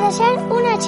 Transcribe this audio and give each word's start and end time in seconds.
¿Puede 0.00 0.12
ser 0.12 0.38
una 0.50 0.78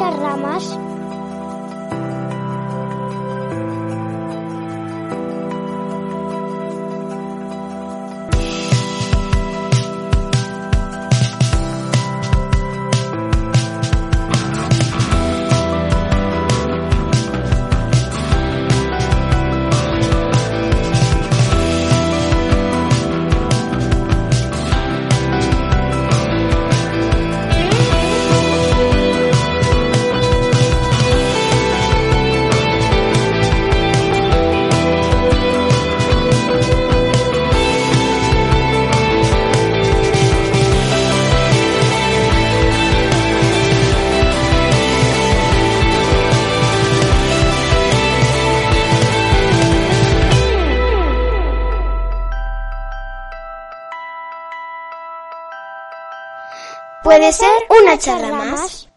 ¿Puede 57.13 57.31
ser 57.31 57.51
una 57.69 57.99
charla 57.99 58.33
más? 58.33 58.89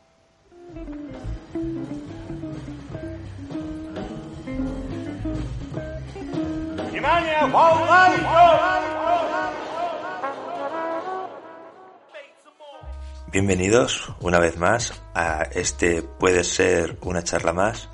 Bienvenidos 13.33 14.13
una 14.22 14.39
vez 14.39 14.57
más 14.57 14.94
a 15.13 15.44
este 15.52 16.02
Puede 16.02 16.45
ser 16.45 16.97
una 17.02 17.22
charla 17.22 17.52
más, 17.52 17.89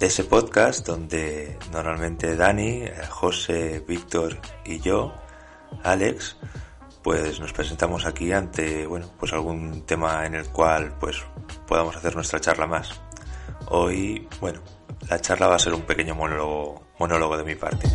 ese 0.00 0.24
podcast 0.24 0.86
donde 0.86 1.58
normalmente 1.70 2.36
Dani, 2.36 2.84
José, 3.10 3.84
Víctor 3.86 4.40
y 4.64 4.80
yo, 4.80 5.12
Alex, 5.82 6.38
pues 7.02 7.40
nos 7.40 7.52
presentamos 7.52 8.06
aquí 8.06 8.32
ante, 8.32 8.86
bueno, 8.86 9.10
pues 9.18 9.32
algún 9.32 9.82
tema 9.82 10.26
en 10.26 10.34
el 10.34 10.48
cual 10.48 10.94
pues 10.98 11.22
podamos 11.66 11.96
hacer 11.96 12.14
nuestra 12.14 12.40
charla 12.40 12.66
más. 12.66 13.00
Hoy, 13.68 14.28
bueno, 14.40 14.60
la 15.08 15.20
charla 15.20 15.46
va 15.46 15.56
a 15.56 15.58
ser 15.58 15.72
un 15.74 15.82
pequeño 15.82 16.14
monólogo, 16.14 16.82
monólogo 16.98 17.36
de 17.36 17.44
mi 17.44 17.54
parte. 17.54 17.88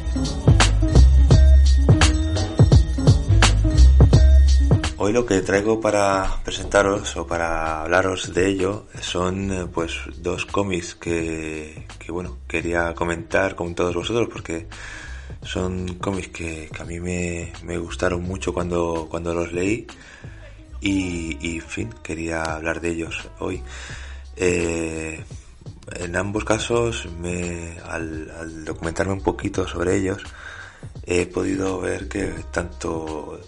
Hoy 4.97 5.13
lo 5.13 5.25
que 5.25 5.41
traigo 5.41 5.79
para 5.79 6.39
presentaros 6.43 7.16
o 7.17 7.27
para 7.27 7.81
hablaros 7.83 8.33
de 8.33 8.47
ello 8.47 8.87
son 9.01 9.51
eh, 9.51 9.67
pues 9.72 9.99
dos 10.17 10.45
cómics 10.45 10.95
que, 10.95 11.85
que 11.99 12.11
bueno, 12.11 12.37
quería 12.47 12.95
comentar 12.95 13.55
con 13.55 13.75
todos 13.75 13.93
vosotros 13.93 14.29
porque 14.31 14.67
son 15.41 15.95
cómics 15.95 16.29
que, 16.29 16.69
a 16.79 16.83
mí 16.85 16.99
me, 16.99 17.77
gustaron 17.77 18.23
mucho 18.23 18.53
cuando, 18.53 19.07
cuando 19.09 19.33
los 19.33 19.51
leí 19.51 19.87
y, 20.81 21.57
en 21.57 21.61
fin, 21.61 21.89
quería 22.03 22.43
hablar 22.43 22.81
de 22.81 22.89
ellos 22.89 23.27
hoy. 23.39 23.61
Eh, 24.35 25.23
en 25.95 26.15
ambos 26.15 26.43
casos, 26.43 27.07
me, 27.19 27.77
al, 27.87 28.31
al, 28.39 28.65
documentarme 28.65 29.13
un 29.13 29.21
poquito 29.21 29.67
sobre 29.67 29.95
ellos, 29.95 30.21
he 31.05 31.25
podido 31.25 31.79
ver 31.79 32.07
que 32.07 32.25
tanto 32.51 33.39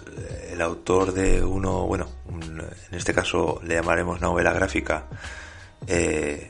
el 0.49 0.61
autor 0.61 1.13
de 1.13 1.43
uno, 1.43 1.85
bueno, 1.85 2.07
en 2.29 2.97
este 2.97 3.13
caso 3.13 3.59
le 3.63 3.75
llamaremos 3.75 4.21
novela 4.21 4.53
gráfica, 4.53 5.05
eh, 5.85 6.49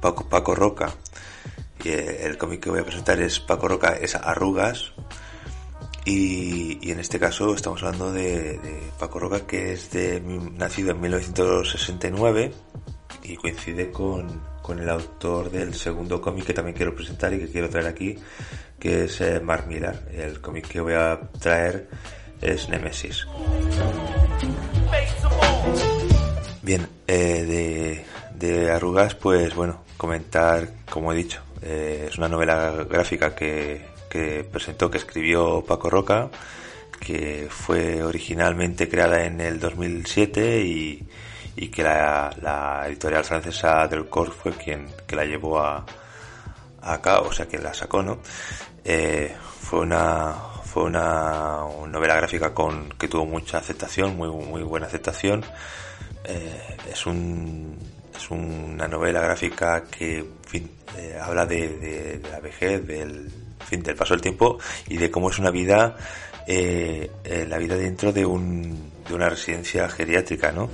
Paco, 0.00 0.28
Paco 0.28 0.54
Roca, 0.54 0.92
y 1.84 1.90
el 1.90 2.36
cómic 2.38 2.60
que 2.60 2.70
voy 2.70 2.80
a 2.80 2.84
presentar 2.84 3.20
es 3.20 3.40
Paco 3.40 3.68
Roca, 3.68 3.96
es 3.96 4.14
Arrugas. 4.14 4.92
Y, 6.04 6.90
en 6.90 7.00
este 7.00 7.18
caso 7.18 7.54
estamos 7.54 7.82
hablando 7.82 8.12
de, 8.12 8.58
Paco 8.98 9.18
Roca, 9.18 9.46
que 9.46 9.72
es 9.72 9.90
de, 9.90 10.20
nacido 10.20 10.92
en 10.92 11.00
1969 11.00 12.52
y 13.24 13.36
coincide 13.36 13.90
con, 13.90 14.40
con 14.62 14.78
el 14.78 14.88
autor 14.88 15.50
del 15.50 15.74
segundo 15.74 16.20
cómic 16.20 16.46
que 16.46 16.54
también 16.54 16.76
quiero 16.76 16.94
presentar 16.94 17.34
y 17.34 17.40
que 17.40 17.48
quiero 17.48 17.68
traer 17.68 17.86
aquí, 17.86 18.16
que 18.78 19.04
es 19.04 19.20
eh, 19.20 19.40
Mark 19.40 19.66
Millar. 19.66 20.08
El 20.12 20.40
cómic 20.40 20.66
que 20.68 20.80
voy 20.80 20.94
a 20.94 21.20
traer 21.38 21.88
es 22.40 22.68
Nemesis. 22.68 23.26
Bien, 26.62 26.88
eh, 27.06 28.04
de 28.34 28.70
arrugas, 28.70 29.14
pues 29.14 29.54
bueno, 29.54 29.82
comentar, 29.96 30.68
como 30.90 31.12
he 31.12 31.16
dicho, 31.16 31.42
eh, 31.62 32.06
es 32.08 32.18
una 32.18 32.28
novela 32.28 32.72
gráfica 32.88 33.34
que, 33.34 33.84
presentó, 34.50 34.90
que 34.90 34.98
escribió 34.98 35.64
Paco 35.66 35.90
Roca, 35.90 36.30
que 37.00 37.46
fue 37.50 38.02
originalmente 38.02 38.88
creada 38.88 39.24
en 39.24 39.40
el 39.40 39.60
2007 39.60 40.62
y, 40.62 41.06
que 41.70 41.82
la, 41.82 42.84
editorial 42.86 43.24
francesa 43.24 43.88
Delcourt 43.88 44.32
fue 44.32 44.52
quien 44.52 44.86
que 45.06 45.16
la 45.16 45.24
llevó 45.24 45.58
a, 45.58 45.84
a 46.80 47.20
o 47.20 47.32
sea, 47.32 47.46
que 47.46 47.58
la 47.58 47.74
sacó, 47.74 48.02
¿no? 48.02 48.20
Eh, 48.84 49.34
fue 49.60 49.80
una 49.80 50.34
fue 50.64 50.84
una, 50.84 51.62
novela 51.88 52.14
gráfica 52.16 52.54
con 52.54 52.90
que 52.90 53.08
tuvo 53.08 53.26
mucha 53.26 53.58
aceptación, 53.58 54.16
muy 54.16 54.28
muy 54.28 54.62
buena 54.62 54.86
aceptación. 54.86 55.44
Eh, 56.24 56.76
es 56.90 57.06
un 57.06 57.76
es 58.18 58.30
una 58.32 58.88
novela 58.88 59.20
gráfica 59.20 59.84
que 59.84 60.24
eh, 60.52 61.18
habla 61.20 61.46
de, 61.46 62.20
la 62.30 62.40
vejez, 62.40 62.84
del, 62.84 63.30
fin, 63.64 63.82
del 63.82 63.94
paso 63.94 64.14
del 64.14 64.20
tiempo 64.20 64.58
y 64.88 64.96
de 64.96 65.08
cómo 65.08 65.30
es 65.30 65.38
una 65.38 65.50
vida, 65.50 65.96
eh, 66.46 67.10
eh, 67.22 67.46
la 67.48 67.58
vida 67.58 67.76
dentro 67.76 68.12
de, 68.12 68.26
un, 68.26 68.90
de 69.06 69.14
una 69.14 69.28
residencia 69.28 69.88
geriátrica, 69.88 70.50
¿no? 70.50 70.68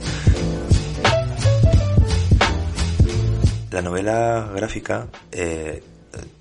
La 3.70 3.82
novela 3.82 4.50
gráfica 4.54 5.08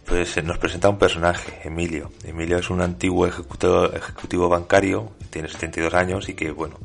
pues 0.05 0.41
nos 0.43 0.59
presenta 0.59 0.87
un 0.87 0.99
personaje, 0.99 1.61
Emilio. 1.63 2.11
Emilio 2.23 2.59
es 2.59 2.69
un 2.69 2.79
antiguo 2.81 3.25
ejecutivo, 3.25 3.91
ejecutivo 3.91 4.47
bancario, 4.47 5.13
tiene 5.31 5.49
72 5.49 5.93
años 5.95 6.29
y 6.29 6.35
que, 6.35 6.51
bueno, 6.51 6.79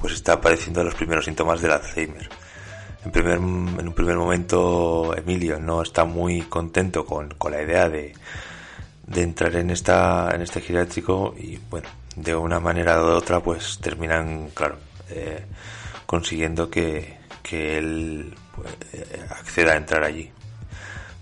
pues 0.00 0.14
está 0.14 0.40
padeciendo 0.40 0.82
los 0.82 0.94
primeros 0.94 1.26
síntomas 1.26 1.60
del 1.60 1.72
Alzheimer 1.72 2.28
en, 3.04 3.10
primer, 3.10 3.36
en 3.36 3.88
un 3.88 3.92
primer 3.94 4.16
momento 4.16 5.14
Emilio 5.16 5.58
no 5.58 5.82
está 5.82 6.04
muy 6.04 6.42
contento 6.42 7.04
con, 7.04 7.34
la 7.50 7.62
idea 7.62 7.88
de, 7.88 8.12
de 9.06 9.22
entrar 9.22 9.54
en 9.56 9.70
esta 9.70 10.30
en 10.34 10.42
este 10.42 10.60
geriátrico 10.60 11.34
y 11.38 11.58
bueno 11.70 11.88
de 12.16 12.34
una 12.34 12.60
manera 12.60 13.02
u 13.02 13.06
otra 13.06 13.40
pues 13.40 13.78
terminan 13.80 14.50
claro 14.54 14.76
eh, 15.10 15.44
consiguiendo 16.06 16.68
que, 16.68 17.18
que 17.42 17.78
él 17.78 18.34
pues, 18.54 18.68
eh, 18.92 19.26
acceda 19.30 19.72
a 19.72 19.76
entrar 19.76 20.04
allí. 20.04 20.30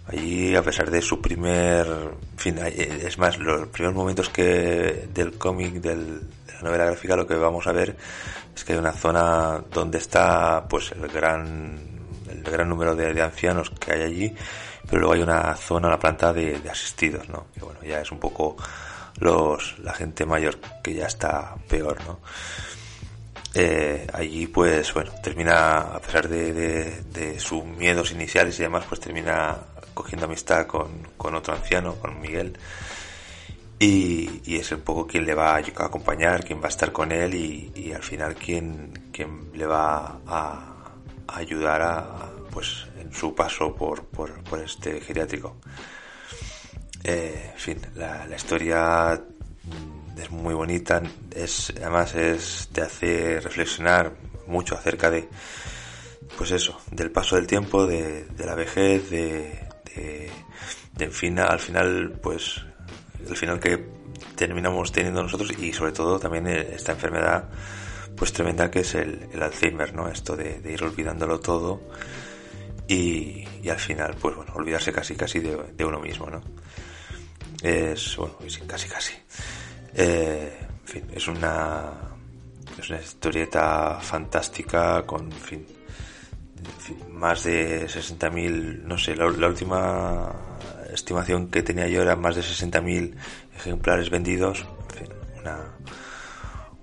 Allí 0.06 0.56
a 0.56 0.62
pesar 0.62 0.90
de 0.90 1.02
su 1.02 1.20
primer 1.20 1.86
fin 2.36 2.56
eh, 2.58 3.02
es 3.04 3.18
más 3.18 3.38
los 3.38 3.68
primeros 3.68 3.94
momentos 3.94 4.30
que 4.30 5.08
del 5.12 5.36
cómic 5.36 5.74
del, 5.74 6.20
de 6.20 6.26
la 6.58 6.68
novela 6.68 6.86
gráfica 6.86 7.16
lo 7.16 7.26
que 7.26 7.34
vamos 7.34 7.66
a 7.66 7.72
ver 7.72 7.96
es 8.54 8.64
que 8.64 8.72
hay 8.74 8.78
una 8.78 8.92
zona 8.92 9.62
donde 9.72 9.98
está 9.98 10.66
pues 10.68 10.92
el 10.92 11.08
gran 11.08 11.78
el 12.30 12.42
gran 12.42 12.68
número 12.68 12.94
de, 12.94 13.22
ancianos 13.22 13.70
que 13.70 13.92
hay 13.92 14.02
allí 14.02 14.34
pero 14.86 15.00
luego 15.00 15.14
hay 15.14 15.22
una 15.22 15.54
zona 15.56 15.88
una 15.88 15.98
planta 15.98 16.32
de, 16.32 16.60
asistidos 16.70 17.28
no 17.28 17.46
que 17.54 17.60
bueno 17.60 17.80
ya 17.82 18.00
es 18.00 18.10
un 18.10 18.18
poco 18.18 18.56
los, 19.20 19.78
la 19.80 19.92
gente 19.92 20.26
mayor 20.26 20.58
que 20.82 20.94
ya 20.94 21.06
está 21.06 21.54
peor, 21.68 21.98
¿no? 22.04 22.20
Eh, 23.54 24.06
allí 24.12 24.46
pues 24.46 24.92
bueno, 24.94 25.10
termina, 25.22 25.78
a 25.78 26.00
pesar 26.00 26.28
de, 26.28 26.52
de, 27.02 27.40
sus 27.40 27.64
miedos 27.64 28.12
iniciales 28.12 28.58
y 28.58 28.62
demás, 28.62 28.84
pues 28.88 29.00
termina 29.00 29.56
cogiendo 29.94 30.26
amistad 30.26 30.66
con, 30.66 31.08
con 31.16 31.34
otro 31.34 31.54
anciano, 31.54 31.94
con 31.94 32.20
Miguel, 32.20 32.56
y, 33.78 34.56
es 34.56 34.72
un 34.72 34.80
poco 34.80 35.06
quien 35.06 35.24
le 35.24 35.34
va 35.34 35.54
a 35.54 35.58
acompañar, 35.58 36.44
quien 36.44 36.60
va 36.60 36.66
a 36.66 36.68
estar 36.68 36.90
con 36.90 37.12
él 37.12 37.34
y, 37.34 37.72
y 37.74 37.92
al 37.92 38.02
final 38.02 38.34
quien, 38.34 38.92
le 39.54 39.66
va 39.66 40.20
a, 40.26 40.74
ayudar 41.28 41.82
a, 41.82 42.30
pues 42.50 42.86
en 42.98 43.12
su 43.12 43.34
paso 43.34 43.74
por, 43.74 44.04
por, 44.06 44.42
por 44.44 44.60
este 44.60 45.00
geriátrico. 45.00 45.56
Eh, 47.04 47.50
en 47.52 47.58
fin, 47.58 47.80
la, 47.94 48.26
la, 48.26 48.36
historia 48.36 49.22
es 50.16 50.30
muy 50.30 50.54
bonita, 50.54 51.00
es 51.34 51.72
además 51.76 52.14
es 52.16 52.68
te 52.72 52.82
hace 52.82 53.40
reflexionar 53.40 54.12
mucho 54.46 54.74
acerca 54.74 55.10
de 55.10 55.28
pues 56.36 56.50
eso, 56.50 56.80
del 56.90 57.10
paso 57.10 57.36
del 57.36 57.46
tiempo, 57.46 57.86
de, 57.86 58.24
de 58.24 58.46
la 58.46 58.54
vejez, 58.54 59.08
de, 59.10 59.68
de, 59.94 60.30
de 60.94 61.04
en 61.04 61.12
fin, 61.12 61.38
al 61.38 61.60
final 61.60 62.18
pues 62.20 62.62
el 63.28 63.36
final 63.36 63.60
que 63.60 63.86
terminamos 64.34 64.92
teniendo 64.92 65.22
nosotros 65.22 65.52
y 65.58 65.72
sobre 65.72 65.92
todo 65.92 66.18
también 66.18 66.46
esta 66.46 66.92
enfermedad 66.92 67.48
pues 68.16 68.32
tremenda 68.32 68.70
que 68.70 68.80
es 68.80 68.94
el, 68.94 69.28
Alzheimer, 69.40 69.94
¿no? 69.94 70.08
Esto 70.08 70.36
de, 70.36 70.60
ir 70.64 70.82
olvidándolo 70.82 71.38
todo 71.38 71.80
y, 72.88 73.44
al 73.68 73.78
final, 73.78 74.16
pues 74.20 74.34
bueno, 74.34 74.52
olvidarse 74.54 74.92
casi 74.92 75.14
casi 75.14 75.40
de, 75.40 75.84
uno 75.84 76.00
mismo, 76.00 76.28
¿no? 76.28 76.40
Es, 77.62 78.16
bueno, 78.16 78.38
casi 78.66 78.88
casi. 78.88 79.14
Eh, 79.94 80.58
en 80.60 80.86
fin, 80.86 81.04
es 81.12 81.28
una, 81.28 81.92
es 82.78 82.90
una 82.90 83.00
historieta 83.00 83.98
fantástica 84.00 85.04
con, 85.06 85.30
fin, 85.30 85.66
más 87.12 87.44
de 87.44 87.86
60.000, 87.86 88.82
no 88.82 88.98
sé, 88.98 89.14
la, 89.16 89.26
última 89.26 90.32
estimación 90.92 91.48
que 91.48 91.62
tenía 91.62 91.88
yo 91.88 92.02
era 92.02 92.16
más 92.16 92.36
de 92.36 92.42
60.000 92.42 93.14
ejemplares 93.56 94.10
vendidos, 94.10 94.66
en 94.90 95.06
fin, 95.06 95.14
una, 95.40 95.58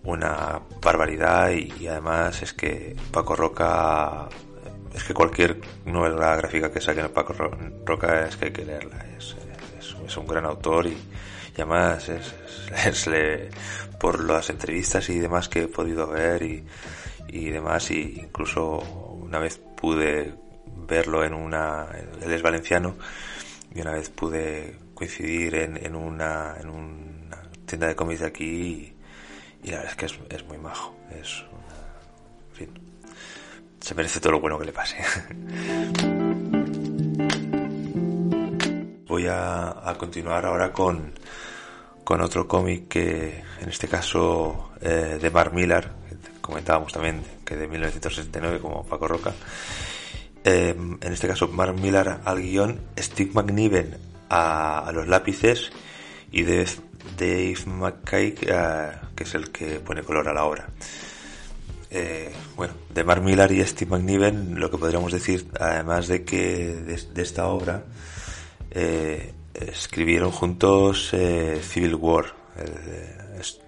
una 0.04 0.62
barbaridad 0.82 1.52
y, 1.52 1.88
además 1.88 2.42
es 2.42 2.54
que 2.54 2.96
Paco 3.12 3.36
Roca, 3.36 4.30
es 4.94 5.04
que 5.04 5.14
cualquier 5.14 5.60
novela 5.86 6.36
gráfica 6.36 6.72
que 6.72 6.82
saque 6.82 7.04
Paco 7.10 7.34
Roca 7.86 8.28
es 8.28 8.38
que 8.38 8.46
hay 8.46 8.52
que 8.52 8.66
leerla, 8.66 9.06
es, 9.18 9.36
es, 10.06 10.18
un 10.18 10.28
gran 10.28 10.46
autor 10.46 10.88
y, 10.88 10.98
además 11.56 12.10
es, 12.10 12.36
es, 12.86 13.10
por 14.00 14.24
las 14.24 14.50
entrevistas 14.50 15.10
y 15.10 15.20
demás 15.20 15.50
que 15.50 15.64
he 15.64 15.68
podido 15.68 16.08
ver 16.08 16.44
y, 16.44 16.66
y 17.28 17.50
demás 17.50 17.90
y 17.92 18.20
incluso 18.22 18.80
una 19.22 19.40
vez 19.40 19.60
pude 19.76 20.36
verlo 20.88 21.24
en 21.24 21.34
una 21.34 21.88
él 22.22 22.32
es 22.32 22.42
valenciano 22.42 22.96
y 23.76 23.82
una 23.82 23.92
vez 23.92 24.10
pude 24.10 24.78
coincidir 24.94 25.56
en, 25.56 25.78
en 25.78 25.96
una 25.96 26.56
en 26.60 26.70
una 26.70 27.42
tienda 27.66 27.88
de 27.88 27.96
cómics 27.96 28.22
de 28.22 28.28
aquí 28.28 28.96
y, 29.64 29.70
la 29.70 29.78
verdad 29.78 29.92
es 29.92 29.98
que 29.98 30.06
es, 30.06 30.20
es 30.30 30.46
muy 30.46 30.58
majo 30.58 30.96
es 31.12 31.44
en 32.52 32.56
fin 32.56 32.70
se 33.80 33.94
merece 33.94 34.20
todo 34.20 34.34
lo 34.34 34.40
bueno 34.40 34.58
que 34.58 34.66
le 34.66 34.74
pase 34.74 34.96
voy 39.08 39.28
a, 39.28 39.90
a 39.90 39.96
continuar 39.98 40.46
ahora 40.46 40.72
con 40.72 41.14
con 42.04 42.22
otro 42.22 42.48
cómic 42.48 42.88
que 42.88 43.44
en 43.60 43.70
este 43.70 43.88
caso 43.88 44.72
eh, 44.80 45.18
de 45.22 45.30
Mark 45.32 45.54
Millar 45.54 46.06
comentábamos 46.46 46.94
también 46.94 47.24
que 47.44 47.56
de 47.56 47.68
1969 47.68 48.60
como 48.60 48.86
Paco 48.86 49.08
Roca. 49.08 49.34
Eh, 50.48 50.76
en 50.78 51.12
este 51.12 51.28
caso 51.28 51.48
Mark 51.48 51.74
Millar 51.82 52.22
al 52.24 52.40
guion, 52.40 52.80
Steve 53.00 53.32
McNiven 53.34 53.98
a, 54.30 54.92
los 54.94 55.08
lápices 55.08 55.72
y 56.32 56.44
Dave, 56.44 56.70
Dave 57.18 57.58
McKay 57.66 58.36
eh, 58.42 58.92
que 59.16 59.24
es 59.24 59.34
el 59.34 59.52
que 59.52 59.80
pone 59.80 60.04
color 60.04 60.30
a 60.30 60.34
la 60.34 60.46
obra. 60.46 60.70
Eh, 61.90 62.32
bueno, 62.56 62.76
de 62.94 63.04
Mark 63.04 63.24
Millar 63.24 63.52
y 63.52 63.66
Steve 63.66 63.90
McNiven 63.90 64.60
lo 64.60 64.70
que 64.70 64.78
podríamos 64.78 65.12
decir, 65.12 65.48
además 65.60 66.08
de 66.08 66.24
que 66.24 66.76
de, 66.76 67.22
esta 67.24 67.48
obra 67.48 67.84
escribieron 69.56 70.30
juntos 70.30 71.10
Civil 71.62 71.96
War, 71.96 72.26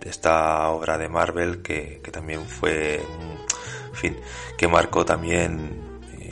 esta 0.01 0.69
obra 0.69 0.99
de 0.99 1.09
Marvel 1.09 1.63
que, 1.63 2.01
también 2.11 2.45
fue, 2.45 2.95
en 2.95 3.95
fin, 3.95 4.17
que 4.57 4.67
marcó 4.67 5.05
también, 5.05 5.86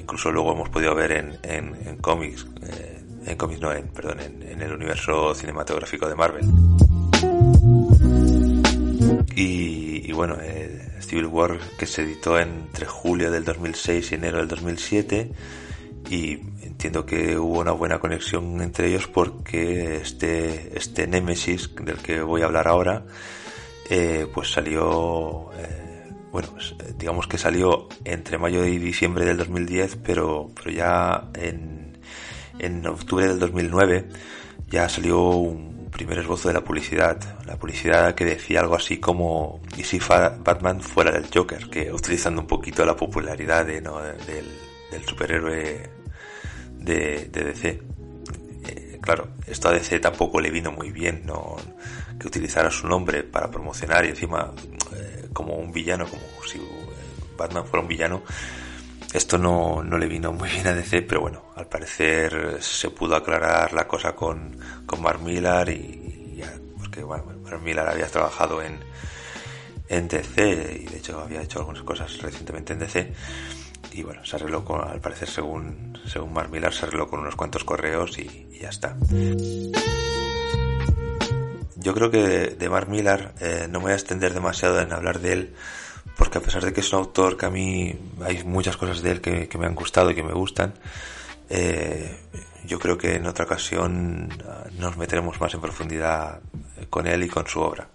incluso 0.05 0.31
luego 0.31 0.51
hemos 0.51 0.69
podido 0.69 0.93
ver 0.93 1.11
en, 1.13 1.39
en, 1.41 1.97
cómics, 1.97 2.45
eh, 2.61 3.01
en 3.25 3.35
cómics 3.35 3.59
no, 3.59 3.73
en, 3.73 3.87
perdón, 3.87 4.19
en, 4.19 4.61
el 4.61 4.71
universo 4.71 5.33
cinematográfico 5.33 6.07
de 6.07 6.13
Marvel. 6.13 6.45
Y, 9.35 10.11
bueno, 10.11 10.37
eh, 10.39 10.99
Civil 11.01 11.25
War 11.25 11.59
que 11.79 11.87
se 11.87 12.03
editó 12.03 12.39
entre 12.39 12.85
julio 12.85 13.31
del 13.31 13.43
2006 13.43 14.11
y 14.11 14.15
enero 14.15 14.37
del 14.37 14.47
2007 14.47 15.31
y 16.11 16.33
entiendo 16.61 17.03
que 17.03 17.35
hubo 17.39 17.61
una 17.61 17.71
buena 17.71 17.97
conexión 17.97 18.61
entre 18.61 18.89
ellos 18.89 19.07
porque 19.07 19.95
este, 19.95 20.77
este 20.77 21.07
Nemesis 21.07 21.71
del 21.81 21.97
que 21.97 22.21
voy 22.21 22.43
a 22.43 22.45
hablar 22.45 22.67
ahora, 22.67 23.05
eh, 23.89 24.27
pues 24.31 24.51
salió, 24.51 25.49
bueno, 26.35 26.49
pues, 26.51 26.75
eh, 26.79 26.93
digamos 26.99 27.27
que 27.27 27.37
salió 27.37 27.87
entre 28.03 28.37
mayo 28.37 28.65
y 28.65 28.77
diciembre 28.77 29.23
del 29.23 29.37
2010, 29.37 29.99
pero, 30.03 30.51
pero 30.53 30.69
ya 30.69 31.29
en, 31.33 31.97
en 32.59 32.85
octubre 32.87 33.25
del 33.25 33.39
2009 33.39 34.09
ya 34.67 34.89
salió 34.89 35.29
un 35.29 35.89
primer 35.91 36.19
esbozo 36.19 36.49
de 36.49 36.55
la 36.55 36.61
publicidad, 36.61 37.17
la 37.45 37.55
publicidad 37.55 38.15
que 38.15 38.25
decía 38.25 38.59
algo 38.59 38.75
así 38.75 38.97
como 38.97 39.61
y 39.77 39.83
si 39.85 39.97
Batman 39.99 40.81
fuera 40.81 41.09
del 41.09 41.29
Joker, 41.33 41.69
que 41.69 41.89
utilizando 41.93 42.41
un 42.41 42.47
poquito 42.47 42.85
la 42.85 42.97
popularidad 42.97 43.65
de, 43.65 43.79
¿no? 43.79 44.01
del, 44.01 45.05
superhéroe 45.07 45.89
de, 46.79 47.29
DC. 47.31 47.81
Eh, 48.67 48.99
claro, 48.99 49.29
esto 49.47 49.69
a 49.69 49.71
DC 49.71 49.99
tampoco 50.01 50.41
le 50.41 50.51
vino 50.51 50.73
muy 50.73 50.91
bien, 50.91 51.21
no 51.25 51.55
que 52.19 52.27
utilizara 52.27 52.71
su 52.71 52.87
nombre 52.87 53.23
para 53.23 53.49
promocionar 53.49 54.05
y 54.05 54.09
encima 54.09 54.53
como 55.35 55.55
un 55.55 55.73
villano, 55.73 56.07
como 56.07 56.23
si 56.49 56.57
eh, 56.57 56.63
Batman 57.37 57.65
fuera 57.65 57.81
un 57.81 57.89
villano. 57.89 58.23
Esto 59.13 59.37
no, 59.37 59.83
no 59.83 59.97
le 59.97 60.07
vino 60.07 60.31
muy 60.31 60.49
bien 60.49 60.65
a 60.67 60.73
DC, 60.73 61.01
pero 61.01 61.21
bueno, 61.21 61.43
al 61.55 61.67
parecer 61.67 62.57
se 62.61 62.89
pudo 62.89 63.15
aclarar 63.15 63.73
la 63.73 63.85
cosa 63.85 64.15
con, 64.15 64.57
con 64.85 65.01
Mark 65.01 65.21
Millar 65.21 65.69
y, 65.69 66.41
porque 66.77 67.03
bueno, 67.03 67.25
Mark 67.43 67.61
Millar 67.61 67.89
había 67.89 68.07
trabajado 68.07 68.61
en, 68.61 68.79
en 69.89 70.07
DC 70.07 70.81
y 70.81 70.85
de 70.85 70.97
hecho 70.97 71.19
había 71.19 71.41
hecho 71.41 71.59
algunas 71.59 71.83
cosas 71.83 72.17
recientemente 72.21 72.73
en 72.73 72.79
DC 72.79 73.13
y 73.91 74.03
bueno, 74.03 74.25
se 74.25 74.35
arregló 74.37 74.63
con, 74.63 74.81
al 74.81 74.99
parecer 74.99 75.29
según, 75.29 75.97
según 76.05 76.33
Mark 76.33 76.49
Millar, 76.49 76.73
se 76.73 76.85
arregló 76.85 77.07
con 77.07 77.19
unos 77.19 77.35
cuantos 77.35 77.63
correos 77.63 78.17
y, 78.19 78.49
ya 78.59 78.69
está. 78.69 78.95
Yo 81.85 81.93
creo 81.93 82.09
que 82.09 82.55
de, 82.57 82.67
Mark 82.69 82.89
Millar 82.89 83.35
eh, 83.39 83.67
no 83.69 83.77
me 83.77 83.83
voy 83.83 83.91
a 83.91 83.95
extender 83.95 84.33
demasiado 84.33 84.79
en 84.79 84.91
hablar 84.91 85.19
de 85.19 85.33
él, 85.33 85.55
porque 86.17 86.39
a 86.39 86.41
pesar 86.41 86.65
de 86.65 86.73
que 86.73 86.79
es 86.79 86.91
un 86.91 86.97
autor 86.97 87.37
que 87.37 87.45
a 87.45 87.51
mí 87.51 87.95
hay 88.23 88.43
muchas 88.43 88.75
cosas 88.75 89.03
de 89.03 89.11
él 89.11 89.21
que, 89.21 89.55
me 89.59 89.67
han 89.67 89.75
gustado 89.75 90.09
y 90.09 90.15
que 90.15 90.23
me 90.23 90.33
gustan, 90.33 90.73
eh, 91.47 92.21
yo 92.65 92.79
creo 92.79 92.97
que 92.97 93.17
en 93.17 93.27
otra 93.27 93.45
ocasión 93.45 94.29
ah, 94.47 94.63
nos 94.79 94.97
meteremos 94.97 95.39
más 95.39 95.53
en 95.53 95.61
profundidad 95.61 96.39
con 96.89 97.05
él 97.05 97.21
y 97.21 97.27
con 97.27 97.45
su 97.45 97.59
obra. 97.59 97.87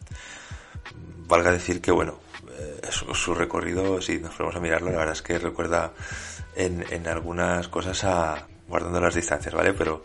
Valga 1.26 1.50
decir 1.50 1.80
que, 1.80 1.90
bueno, 1.90 2.20
su, 2.90 3.34
recorrido, 3.34 4.00
si 4.00 4.20
nos 4.20 4.36
ponemos 4.36 4.54
a 4.54 4.60
mirarlo, 4.60 4.92
la 4.92 4.98
verdad 4.98 5.14
es 5.14 5.22
que 5.22 5.36
recuerda 5.36 5.94
en, 6.54 7.08
algunas 7.08 7.66
cosas 7.66 8.04
a 8.04 8.46
guardando 8.68 9.00
las 9.00 9.16
distancias, 9.16 9.52
¿vale? 9.52 9.74
Pero 9.74 10.04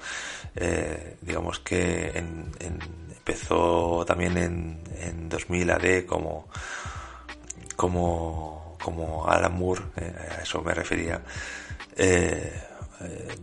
eh, 0.55 1.17
digamos 1.21 1.59
que 1.59 2.11
empezó 3.25 4.05
también 4.05 4.37
en, 4.37 4.83
en 5.01 5.29
2000 5.29 5.71
AD 5.71 6.05
como 6.05 6.47
como 7.75 8.77
como 8.79 9.27
Alan 9.27 9.57
Moore, 9.57 9.81
eh, 9.97 10.13
a 10.37 10.43
eso 10.43 10.61
me 10.61 10.75
refería. 10.75 11.19
Eh, 11.95 12.53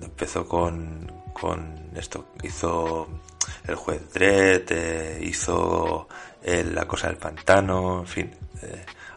empezó 0.01 0.47
con, 0.47 1.11
con 1.33 1.91
esto, 1.97 2.29
hizo 2.45 3.09
el 3.67 3.75
juez 3.75 4.13
Dredd, 4.13 5.21
hizo 5.21 6.09
la 6.45 6.87
cosa 6.87 7.09
del 7.09 7.17
pantano, 7.17 8.01
en 8.01 8.07
fin, 8.07 8.31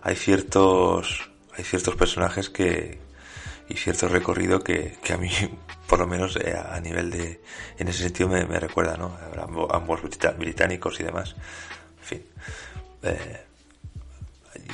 hay 0.02 0.16
ciertos 0.16 1.30
hay 1.56 1.64
ciertos 1.64 1.96
personajes 1.96 2.50
que 2.50 3.00
y 3.70 3.76
cierto 3.76 4.08
recorrido 4.08 4.60
que, 4.62 4.98
que 5.04 5.14
a 5.14 5.18
mí 5.18 5.30
por 5.88 6.00
lo 6.00 6.08
menos 6.08 6.36
eh, 6.38 6.56
a 6.58 6.80
nivel 6.80 7.12
de, 7.12 7.42
en 7.78 7.88
ese 7.88 8.04
sentido 8.04 8.30
me, 8.30 8.60
recuerda, 8.60 8.98
¿no? 8.98 9.18
Ambos 9.72 10.02
británicos 10.38 11.00
y 11.00 11.04
demás. 11.04 11.36
En 12.00 12.04
fin. 12.04 12.26
Eh, 13.04 13.46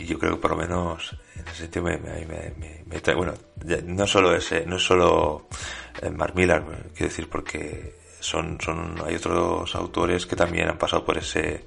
yo 0.06 0.18
creo 0.18 0.36
que 0.36 0.41
por 0.41 0.51
lo 0.51 0.58
menos 0.58 1.15
en 1.36 1.48
ese 1.48 1.63
sentido 1.63 1.86
me, 1.86 1.98
me, 1.98 3.00
trae, 3.01 3.15
bueno, 3.15 3.34
no 3.86 4.08
solo 4.08 4.36
ese, 4.36 4.65
no 4.65 4.77
es 4.77 4.84
solo 4.84 5.48
eh, 6.01 6.10
Mark 6.10 6.36
Millar, 6.36 6.63
quiero 6.96 7.10
decir, 7.10 7.27
porque 7.30 7.96
son, 8.20 8.60
son, 8.62 8.96
hay 9.06 9.15
otros 9.15 9.75
autores 9.75 10.25
que 10.25 10.36
también 10.36 10.70
han 10.70 10.77
pasado 10.77 11.03
por 11.03 11.18
ese, 11.18 11.65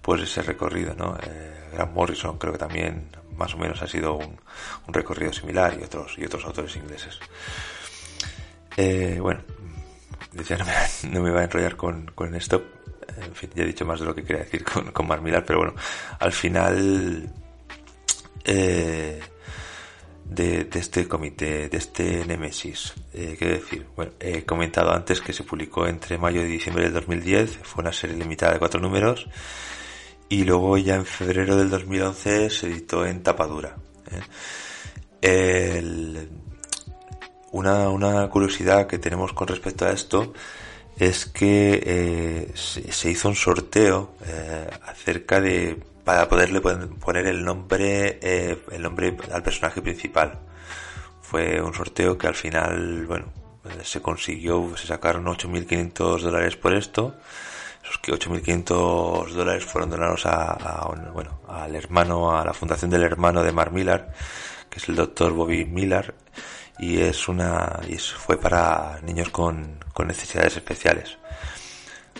por 0.00 0.20
ese 0.20 0.42
recorrido, 0.42 0.94
¿no? 0.94 1.16
Eh, 1.22 1.70
Grant 1.72 1.92
Morrison 1.92 2.38
creo 2.38 2.52
que 2.52 2.58
también 2.58 3.08
más 3.36 3.54
o 3.54 3.58
menos 3.58 3.82
ha 3.82 3.86
sido 3.86 4.14
un, 4.14 4.38
un 4.86 4.94
recorrido 4.94 5.32
similar 5.32 5.76
y 5.80 5.84
otros, 5.84 6.16
y 6.18 6.24
otros 6.24 6.44
autores 6.44 6.76
ingleses. 6.76 7.18
Eh, 8.76 9.18
bueno, 9.20 9.40
decía, 10.32 10.58
no 10.58 10.64
me, 10.64 11.20
no 11.30 11.34
va 11.34 11.40
a 11.40 11.44
enrollar 11.44 11.76
con, 11.76 12.06
con 12.14 12.34
esto. 12.34 12.64
En 13.24 13.34
fin, 13.34 13.50
ya 13.54 13.62
he 13.62 13.66
dicho 13.66 13.86
más 13.86 14.00
de 14.00 14.06
lo 14.06 14.14
que 14.14 14.22
quería 14.22 14.42
decir 14.42 14.64
con, 14.64 14.92
con 14.92 15.06
Mark 15.06 15.22
Millar, 15.22 15.44
pero 15.44 15.60
bueno, 15.60 15.74
al 16.18 16.32
final 16.32 17.32
eh, 18.44 19.20
de, 20.24 20.68
este 20.74 21.08
comité, 21.08 21.68
de 21.68 21.78
este 21.78 22.24
Nemesis. 22.26 22.94
Eh, 23.12 23.36
quiero 23.38 23.54
decir, 23.54 23.86
bueno, 23.96 24.12
he 24.20 24.44
comentado 24.44 24.92
antes 24.92 25.20
que 25.20 25.32
se 25.32 25.44
publicó 25.44 25.86
entre 25.86 26.18
mayo 26.18 26.42
y 26.42 26.48
diciembre 26.48 26.84
del 26.84 26.94
2010, 26.94 27.58
fue 27.62 27.82
una 27.82 27.92
serie 27.92 28.16
limitada 28.16 28.54
de 28.54 28.58
cuatro 28.58 28.80
números, 28.80 29.28
y 30.28 30.44
luego 30.44 30.76
ya 30.78 30.96
en 30.96 31.06
febrero 31.06 31.56
del 31.56 31.70
2011 31.70 32.50
se 32.50 32.66
editó 32.66 33.06
en 33.06 33.22
tapadura. 33.22 33.76
¿eh? 35.22 36.28
Una, 37.56 37.88
una 37.88 38.28
curiosidad 38.28 38.86
que 38.86 38.98
tenemos 38.98 39.32
con 39.32 39.48
respecto 39.48 39.86
a 39.86 39.90
esto 39.90 40.32
es 40.98 41.26
que 41.26 41.82
eh, 41.84 42.52
se, 42.54 43.10
hizo 43.10 43.28
un 43.28 43.34
sorteo 43.34 44.14
eh, 44.26 44.68
acerca 44.86 45.40
de 45.40 45.78
para 46.04 46.28
poderle 46.28 46.60
poner 46.60 47.26
el 47.26 47.44
nombre, 47.44 48.20
eh, 48.22 48.62
el 48.70 48.82
nombre 48.82 49.16
al 49.32 49.42
personaje 49.42 49.82
principal. 49.82 50.38
Fue 51.20 51.60
un 51.60 51.74
sorteo 51.74 52.16
que 52.16 52.28
al 52.28 52.36
final, 52.36 53.06
bueno, 53.06 53.32
se 53.82 54.00
consiguió, 54.00 54.76
se 54.76 54.86
sacaron 54.86 55.24
8.500 55.24 56.20
dólares 56.20 56.56
por 56.56 56.74
esto. 56.74 57.16
Esos 57.82 57.98
que 57.98 58.12
8.500 58.12 59.30
dólares 59.32 59.64
fueron 59.64 59.90
donados 59.90 60.26
a, 60.26 60.88
bueno, 61.12 61.40
al 61.48 61.74
hermano, 61.74 62.38
a 62.38 62.44
la 62.44 62.54
fundación 62.54 62.90
del 62.90 63.02
hermano 63.02 63.42
de 63.42 63.50
Mark 63.50 63.72
Millar, 63.72 64.12
que 64.70 64.78
es 64.78 64.88
el 64.88 64.94
doctor 64.94 65.32
Bobby 65.32 65.64
Millar, 65.64 66.14
y 66.78 67.00
es 67.00 67.28
una, 67.28 67.80
y 67.88 67.96
fue 67.98 68.38
para 68.38 69.00
niños 69.02 69.30
con, 69.30 69.78
con 69.92 70.06
necesidades 70.06 70.56
especiales 70.56 71.18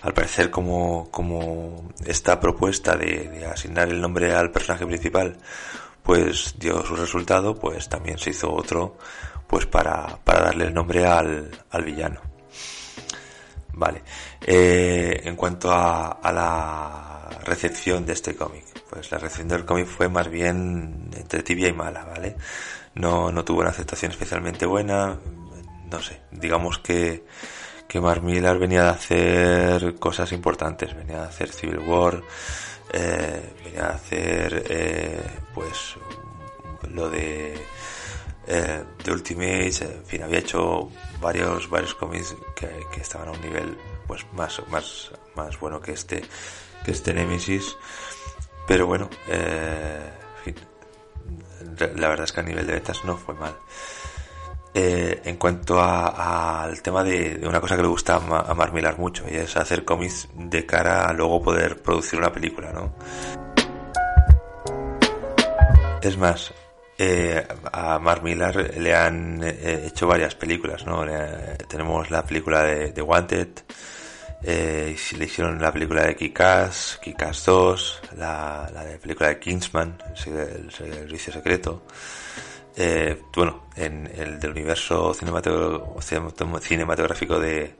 al 0.02 0.14
parecer 0.14 0.50
como, 0.50 1.10
como 1.10 1.90
esta 2.04 2.38
propuesta 2.38 2.96
de, 2.96 3.44
asignar 3.46 3.88
el 3.88 4.00
nombre 4.00 4.34
al 4.34 4.50
personaje 4.50 4.86
principal 4.86 5.36
pues 6.02 6.54
dio 6.58 6.84
su 6.84 6.94
resultado, 6.94 7.56
pues 7.56 7.88
también 7.88 8.16
se 8.18 8.30
hizo 8.30 8.52
otro 8.52 8.96
pues 9.48 9.66
para, 9.66 10.18
para 10.22 10.44
darle 10.44 10.66
el 10.66 10.74
nombre 10.74 11.04
al, 11.04 11.50
al 11.70 11.84
villano. 11.84 12.20
Vale. 13.76 14.02
Eh, 14.40 15.22
en 15.24 15.36
cuanto 15.36 15.70
a, 15.70 16.12
a 16.12 16.32
la 16.32 17.28
recepción 17.44 18.04
de 18.04 18.14
este 18.14 18.34
cómic, 18.34 18.64
pues 18.90 19.10
la 19.10 19.18
recepción 19.18 19.48
del 19.48 19.64
cómic 19.64 19.86
fue 19.86 20.08
más 20.08 20.28
bien 20.28 21.10
entre 21.14 21.42
tibia 21.42 21.68
y 21.68 21.72
mala, 21.72 22.04
¿vale? 22.04 22.36
No, 22.94 23.30
no 23.30 23.44
tuvo 23.44 23.60
una 23.60 23.70
aceptación 23.70 24.10
especialmente 24.12 24.64
buena, 24.66 25.18
no 25.90 26.00
sé, 26.00 26.22
digamos 26.32 26.78
que 26.78 27.24
que 27.88 28.00
Mark 28.00 28.22
Millar 28.22 28.58
venía 28.58 28.82
de 28.82 28.88
hacer 28.90 29.94
cosas 29.96 30.32
importantes, 30.32 30.94
venía 30.94 31.20
de 31.20 31.28
hacer 31.28 31.50
Civil 31.50 31.78
War, 31.78 32.22
eh, 32.92 33.52
venía 33.64 33.82
de 33.82 33.88
hacer 33.88 34.64
eh, 34.68 35.22
pues 35.54 35.96
lo 36.90 37.08
de 37.08 37.54
eh, 38.46 38.84
The 39.02 39.10
Ultimate, 39.10 39.66
en 39.66 40.04
fin, 40.04 40.22
había 40.22 40.38
hecho 40.38 40.90
varios 41.20 41.68
varios 41.68 41.94
cómics 41.94 42.34
que, 42.54 43.00
estaban 43.00 43.28
a 43.28 43.32
un 43.32 43.40
nivel 43.40 43.76
pues 44.06 44.24
más 44.32 44.62
más 44.70 45.10
más 45.34 45.58
bueno 45.58 45.80
que 45.80 45.92
este 45.92 46.22
que 46.84 46.92
este 46.92 47.12
Nemesis, 47.12 47.76
pero 48.66 48.86
bueno, 48.86 49.10
eh, 49.28 50.10
la 51.96 52.08
verdad 52.08 52.24
es 52.24 52.32
que 52.32 52.40
a 52.40 52.44
nivel 52.44 52.66
de 52.66 52.74
ventas 52.74 53.04
no 53.04 53.16
fue 53.16 53.34
mal. 53.34 53.56
Eh, 54.78 55.22
en 55.24 55.38
cuanto 55.38 55.80
al 55.80 56.82
tema 56.82 57.02
de, 57.02 57.40
una 57.48 57.62
cosa 57.62 57.76
que 57.76 57.82
le 57.82 57.88
gusta 57.88 58.16
a, 58.16 58.54
Mark 58.54 58.74
Millar 58.74 58.98
mucho 58.98 59.24
y 59.26 59.34
es 59.34 59.56
hacer 59.56 59.86
cómics 59.86 60.28
de 60.34 60.66
cara 60.66 61.06
a 61.06 61.14
luego 61.14 61.40
poder 61.40 61.80
producir 61.80 62.18
una 62.18 62.30
película, 62.30 62.72
¿no? 62.72 62.94
Es 66.02 66.18
más, 66.18 66.52
eh, 66.98 67.46
a 67.72 67.98
Mark 67.98 68.22
Millar 68.22 68.76
le 68.76 68.94
han 68.94 69.42
eh, 69.42 69.86
hecho 69.86 70.06
varias 70.06 70.34
películas, 70.34 70.86
¿no? 70.86 71.04
tenemos 71.68 72.10
la 72.10 72.24
película 72.24 72.62
de, 72.62 73.02
Wanted, 73.02 73.48
le 74.42 75.24
hicieron 75.24 75.60
la 75.60 75.72
película 75.72 76.04
de 76.04 76.16
Kick-Ass, 76.16 77.00
Kick-Ass 77.02 77.44
2, 77.44 78.00
la, 78.16 78.70
la 78.72 78.84
de 78.84 78.98
película 78.98 79.30
de 79.30 79.38
Kingsman, 79.38 79.98
el 80.26 80.70
servicio 80.70 81.32
secreto. 81.32 81.82
Eh, 82.78 83.22
bueno, 83.34 83.68
en 83.74 84.06
el 84.06 84.38
del 84.38 84.50
universo 84.50 85.14
cinematográfico 85.14 87.40
de, 87.40 87.74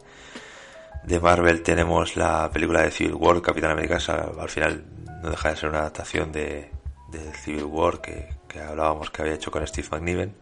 de 1.05 1.21
Marvel 1.21 1.63
tenemos 1.63 2.17
la 2.17 2.51
película 2.51 2.81
de 2.83 2.91
Civil 2.91 3.13
War, 3.15 3.43
Capitán 3.43 3.73
América, 3.73 3.99
al 4.39 4.49
final 4.49 4.87
no 5.23 5.29
deja 5.29 5.51
de 5.51 5.57
ser 5.57 5.69
una 5.69 5.81
adaptación 5.81 6.33
de, 6.33 6.71
de 7.09 7.35
Civil 7.35 7.65
War 7.65 8.01
que, 8.01 8.27
hablábamos 8.59 9.11
que 9.11 9.23
había 9.23 9.35
hecho 9.35 9.51
con 9.51 9.67
Steve 9.67 9.89
McNiven. 9.91 10.37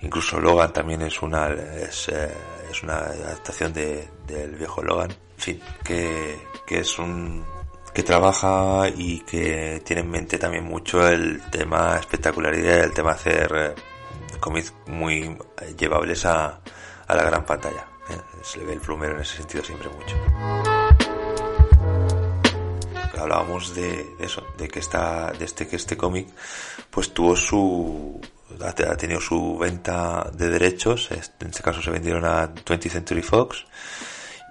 Incluso 0.00 0.40
Logan 0.40 0.72
también 0.72 1.02
es 1.02 1.20
una 1.22 1.50
es, 1.50 2.08
eh, 2.08 2.32
es 2.70 2.82
una 2.82 2.96
adaptación 2.96 3.72
de, 3.72 4.08
del 4.26 4.56
viejo 4.56 4.82
Logan. 4.82 5.10
En 5.10 5.42
fin, 5.42 5.60
que, 5.84 6.38
que 6.66 6.80
es 6.80 6.98
un 6.98 7.44
que 7.92 8.02
trabaja 8.02 8.88
y 8.88 9.20
que 9.20 9.82
tiene 9.84 10.02
en 10.02 10.10
mente 10.10 10.38
también 10.38 10.64
mucho 10.64 11.06
el 11.08 11.42
tema 11.50 11.96
espectacularidad, 11.98 12.84
el 12.84 12.92
tema 12.94 13.12
hacer 13.12 13.52
eh, 13.54 13.74
cómics 14.38 14.72
muy 14.86 15.36
llevables 15.76 16.24
a, 16.24 16.60
a 17.06 17.14
la 17.14 17.22
gran 17.24 17.44
pantalla. 17.44 17.86
Eh, 18.08 18.16
se 18.42 18.58
le 18.58 18.66
ve 18.66 18.72
el 18.74 18.80
plumero 18.80 19.16
en 19.16 19.22
ese 19.22 19.38
sentido 19.38 19.64
siempre 19.64 19.88
mucho. 19.88 20.89
Hablábamos 23.20 23.74
de, 23.74 24.14
eso, 24.18 24.44
de 24.58 24.68
que 24.68 24.80
esta, 24.80 25.32
de 25.32 25.44
este 25.44 25.66
que 25.66 25.76
este 25.76 25.96
cómic, 25.96 26.28
pues 26.90 27.12
tuvo 27.12 27.36
su, 27.36 28.20
ha 28.64 28.72
tenido 28.72 29.20
su 29.20 29.58
venta 29.58 30.30
de 30.32 30.48
derechos. 30.48 31.10
En 31.10 31.18
este 31.18 31.62
caso 31.62 31.82
se 31.82 31.90
vendieron 31.90 32.24
a 32.24 32.52
20th 32.52 32.90
Century 32.90 33.22
Fox 33.22 33.64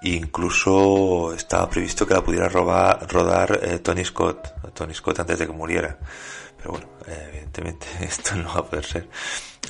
incluso 0.02 1.34
estaba 1.34 1.68
previsto 1.68 2.06
que 2.06 2.14
la 2.14 2.24
pudiera 2.24 2.48
robar, 2.48 3.06
rodar 3.10 3.60
eh, 3.62 3.78
Tony 3.80 4.04
Scott, 4.04 4.72
Tony 4.72 4.94
Scott 4.94 5.20
antes 5.20 5.38
de 5.38 5.46
que 5.46 5.52
muriera. 5.52 5.98
Pero 6.56 6.72
bueno, 6.72 6.86
evidentemente 7.06 7.86
esto 8.00 8.34
no 8.36 8.54
va 8.54 8.60
a 8.60 8.64
poder 8.64 8.84
ser. 8.84 9.08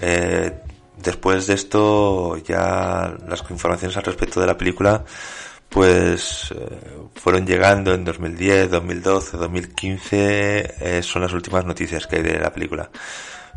Eh, 0.01 0.61
después 0.97 1.47
de 1.47 1.55
esto, 1.55 2.37
ya 2.39 3.17
las 3.27 3.43
informaciones 3.51 3.97
al 3.97 4.05
respecto 4.05 4.41
de 4.41 4.47
la 4.47 4.57
película, 4.57 5.05
pues 5.71 6.53
eh, 6.53 6.81
fueron 7.15 7.47
llegando 7.47 7.95
en 7.95 8.05
2010, 8.05 8.71
2012, 8.71 9.37
2015, 9.39 11.03
son 11.03 11.23
las 11.23 11.33
últimas 11.33 11.65
noticias 11.65 12.07
que 12.07 12.17
hay 12.17 12.23
de 12.23 12.39
la 12.39 12.53
película. 12.53 12.91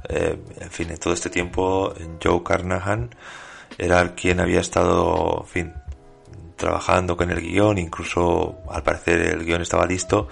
en 0.08 0.70
fin, 0.70 0.90
en 0.92 0.98
todo 0.98 1.14
este 1.14 1.30
tiempo, 1.30 1.94
Joe 2.24 2.44
Carnahan 2.44 3.10
era 3.78 4.14
quien 4.16 4.40
había 4.40 4.62
estado, 4.62 5.42
en 5.42 5.48
fin, 5.48 5.74
trabajando 6.56 7.18
con 7.18 7.30
el 7.32 7.42
guion, 7.42 7.78
incluso 7.78 8.60
al 8.70 8.84
parecer 8.84 9.22
el 9.22 9.46
guion 9.46 9.62
estaba 9.62 9.86
listo, 9.86 10.28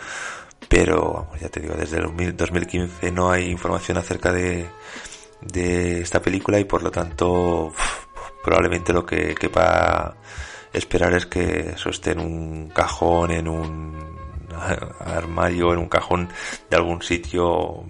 pero 0.70 1.12
vamos, 1.14 1.40
ya 1.40 1.50
te 1.50 1.60
digo, 1.60 1.76
desde 1.76 1.98
el 1.98 2.38
2015 2.38 3.12
no 3.12 3.32
hay 3.32 3.50
información 3.50 3.98
acerca 3.98 4.32
de, 4.32 4.68
de 5.42 6.02
esta 6.02 6.22
película 6.22 6.60
y 6.60 6.66
por 6.66 6.84
lo 6.84 6.92
tanto 6.92 7.74
probablemente 8.44 8.94
lo 8.94 9.06
que 9.06 9.36
quepa 9.36 10.16
esperar 10.74 11.14
es 11.14 11.26
que 11.26 11.72
eso 11.76 11.90
esté 11.90 12.12
en 12.12 12.20
un 12.20 12.70
cajón, 12.70 13.32
en 13.32 13.48
un 13.48 14.18
armario, 15.00 15.74
en 15.74 15.80
un 15.80 15.90
cajón 15.90 16.30
de 16.70 16.76
algún 16.76 17.02
sitio 17.02 17.84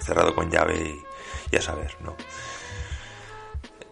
cerrado 0.00 0.34
con 0.34 0.50
llave 0.50 0.76
y 0.76 1.54
ya 1.54 1.60
saber, 1.60 1.96
¿no? 2.02 2.16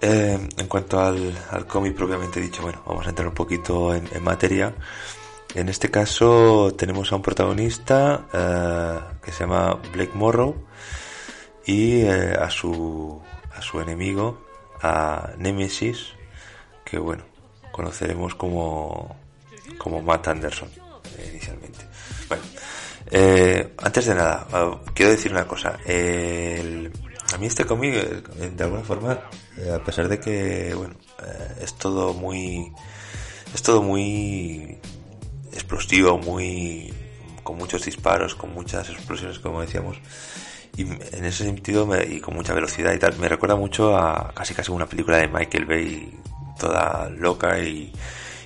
Eh, 0.00 0.48
en 0.56 0.66
cuanto 0.66 1.00
al, 1.00 1.32
al 1.50 1.66
cómic 1.66 1.94
propiamente 1.94 2.40
dicho, 2.40 2.62
bueno, 2.62 2.82
vamos 2.84 3.06
a 3.06 3.10
entrar 3.10 3.28
un 3.28 3.34
poquito 3.34 3.94
en, 3.94 4.08
materia. 4.22 4.74
En 5.54 5.68
este 5.68 5.90
caso 5.90 6.74
tenemos 6.76 7.12
a 7.12 7.16
un 7.16 7.22
protagonista 7.22 8.26
eh, 8.32 8.98
que 9.22 9.30
se 9.30 9.40
llama 9.44 9.78
Blake 9.92 10.12
Morrow 10.14 10.66
y 11.64 12.00
eh, 12.00 12.32
a 12.32 12.50
su 12.50 13.22
a 13.54 13.62
su 13.62 13.80
enemigo, 13.80 14.42
a 14.82 15.30
Nemesis, 15.38 16.14
que 16.84 16.98
bueno, 16.98 17.24
conoceremos 17.72 18.34
como, 18.34 19.16
como 19.78 20.00
Matt 20.02 20.28
Anderson 20.28 20.68
eh, 21.18 21.28
inicialmente. 21.32 21.80
Bueno, 22.28 22.42
eh, 23.10 23.74
antes 23.78 24.06
de 24.06 24.14
nada, 24.14 24.46
ah, 24.52 24.80
quiero 24.94 25.10
decir 25.10 25.32
una 25.32 25.46
cosa. 25.46 25.70
a 25.70 27.38
mí 27.38 27.46
este 27.46 27.64
cómic, 27.64 27.94
eh, 27.94 28.52
de 28.54 28.64
alguna 28.64 28.82
forma, 28.82 29.18
a 29.74 29.78
pesar 29.84 30.08
de 30.08 30.20
que, 30.20 30.74
bueno, 30.74 30.94
es 31.60 31.74
todo 31.74 32.14
muy, 32.14 32.72
es 33.54 33.62
todo 33.62 33.82
muy 33.82 34.78
explosivo, 35.52 36.18
muy, 36.18 36.92
con 37.42 37.56
muchos 37.56 37.84
disparos, 37.84 38.34
con 38.34 38.52
muchas 38.52 38.88
explosiones, 38.88 39.38
como 39.38 39.60
decíamos, 39.60 39.98
y 40.76 40.82
en 40.82 41.24
ese 41.24 41.44
sentido 41.44 41.88
y 42.02 42.20
con 42.20 42.34
mucha 42.34 42.54
velocidad 42.54 42.94
y 42.94 42.98
tal 42.98 43.18
me 43.18 43.28
recuerda 43.28 43.56
mucho 43.56 43.94
a 43.94 44.32
casi 44.34 44.54
casi 44.54 44.72
una 44.72 44.86
película 44.86 45.18
de 45.18 45.28
Michael 45.28 45.66
Bay 45.66 46.18
toda 46.58 47.08
loca 47.10 47.58
y, 47.60 47.92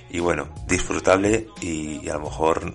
y 0.09 0.19
bueno 0.19 0.49
disfrutable 0.67 1.47
y, 1.61 2.07
a 2.09 2.13
lo 2.13 2.21
mejor 2.21 2.73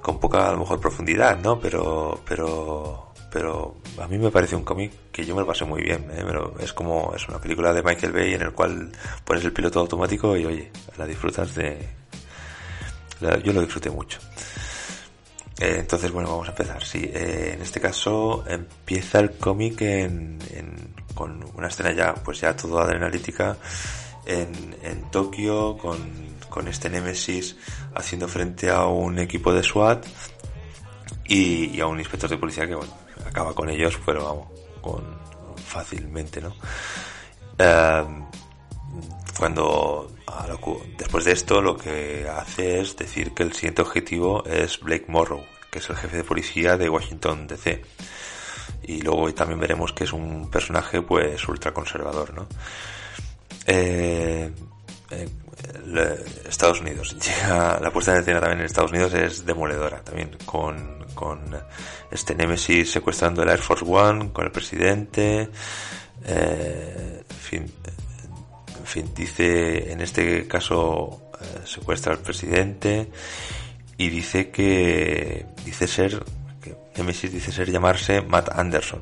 con 0.00 0.20
poca 0.20 0.48
a 0.48 0.52
lo 0.52 0.58
mejor 0.58 0.80
profundidad 0.80 1.38
no 1.38 1.58
pero 1.58 2.20
pero 2.26 3.12
pero 3.30 3.76
a 4.00 4.06
mí 4.06 4.18
me 4.18 4.30
parece 4.30 4.54
un 4.54 4.64
cómic 4.64 4.92
que 5.10 5.24
yo 5.24 5.34
me 5.34 5.40
lo 5.40 5.46
pasé 5.46 5.64
muy 5.64 5.82
bien 5.82 6.08
¿eh? 6.12 6.24
es 6.60 6.72
como 6.72 7.12
es 7.14 7.26
una 7.28 7.40
película 7.40 7.72
de 7.72 7.82
Michael 7.82 8.12
Bay 8.12 8.34
en 8.34 8.42
el 8.42 8.52
cual 8.52 8.92
pones 9.24 9.44
el 9.44 9.52
piloto 9.52 9.80
automático 9.80 10.36
y 10.36 10.44
oye 10.44 10.70
la 10.96 11.06
disfrutas 11.06 11.54
de 11.54 11.88
yo 13.42 13.52
lo 13.52 13.60
disfruté 13.60 13.90
mucho 13.90 14.18
eh, 15.60 15.76
entonces, 15.78 16.10
bueno, 16.10 16.30
vamos 16.30 16.48
a 16.48 16.50
empezar. 16.50 16.82
Sí, 16.84 16.98
eh, 17.04 17.52
en 17.54 17.62
este 17.62 17.80
caso 17.80 18.44
empieza 18.46 19.20
el 19.20 19.32
cómic 19.32 19.82
en, 19.82 20.38
con 21.14 21.44
una 21.54 21.68
escena 21.68 21.92
ya, 21.92 22.14
pues 22.14 22.40
ya 22.40 22.56
todo 22.56 22.80
adrenalítica 22.80 23.56
en, 24.26 24.76
en 24.82 25.10
Tokio, 25.10 25.76
con, 25.76 25.98
con 26.48 26.68
este 26.68 26.88
Nemesis 26.88 27.56
haciendo 27.94 28.28
frente 28.28 28.70
a 28.70 28.86
un 28.86 29.18
equipo 29.18 29.52
de 29.52 29.62
SWAT 29.62 30.06
y, 31.26 31.80
a 31.80 31.86
un 31.86 31.98
inspector 31.98 32.30
de 32.30 32.38
policía 32.38 32.66
que, 32.66 32.74
bueno, 32.74 32.92
acaba 33.26 33.54
con 33.54 33.68
ellos, 33.68 33.98
pero 34.04 34.24
vamos, 34.24 34.48
con 34.80 35.04
fácilmente, 35.56 36.40
¿no? 36.40 36.54
Eh, 37.58 38.04
cuando 39.38 40.10
después 40.96 41.24
de 41.24 41.32
esto 41.32 41.60
lo 41.60 41.76
que 41.76 42.28
hace 42.28 42.80
es 42.80 42.96
decir 42.96 43.32
que 43.32 43.42
el 43.42 43.52
siguiente 43.52 43.82
objetivo 43.82 44.44
es 44.44 44.80
Blake 44.80 45.06
Morrow, 45.08 45.44
que 45.70 45.78
es 45.78 45.90
el 45.90 45.96
jefe 45.96 46.18
de 46.18 46.24
policía 46.24 46.76
de 46.76 46.88
Washington 46.88 47.46
DC. 47.46 47.82
Y 48.84 49.00
luego 49.02 49.32
también 49.34 49.58
veremos 49.58 49.92
que 49.92 50.04
es 50.04 50.12
un 50.12 50.50
personaje 50.50 51.02
pues 51.02 51.48
ultraconservador, 51.48 52.34
¿no? 52.34 52.46
Eh, 53.66 54.50
eh, 55.10 55.28
Estados 56.48 56.80
Unidos. 56.80 57.16
la 57.48 57.90
puesta 57.92 58.12
en 58.12 58.20
escena 58.20 58.40
también 58.40 58.60
en 58.60 58.66
Estados 58.66 58.90
Unidos 58.90 59.14
es 59.14 59.46
demoledora, 59.46 60.00
también 60.02 60.30
con, 60.44 61.04
con 61.14 61.40
este 62.10 62.34
Nemesis 62.34 62.90
secuestrando 62.90 63.42
el 63.42 63.48
Air 63.48 63.60
Force 63.60 63.84
One, 63.86 64.32
con 64.32 64.44
el 64.44 64.52
presidente, 64.52 65.50
eh, 66.26 67.22
en 67.28 67.36
fin, 67.36 67.72
en 68.78 68.86
fin, 68.86 69.12
dice, 69.14 69.92
en 69.92 70.00
este 70.00 70.46
caso 70.46 71.30
eh, 71.40 71.60
secuestra 71.64 72.12
al 72.12 72.20
presidente 72.20 73.10
y 73.96 74.08
dice 74.08 74.50
que 74.50 75.46
dice 75.64 75.86
ser, 75.86 76.24
que 76.62 76.76
Nemesis 76.96 77.32
dice 77.32 77.52
ser 77.52 77.70
llamarse 77.70 78.22
Matt 78.22 78.50
Anderson, 78.50 79.00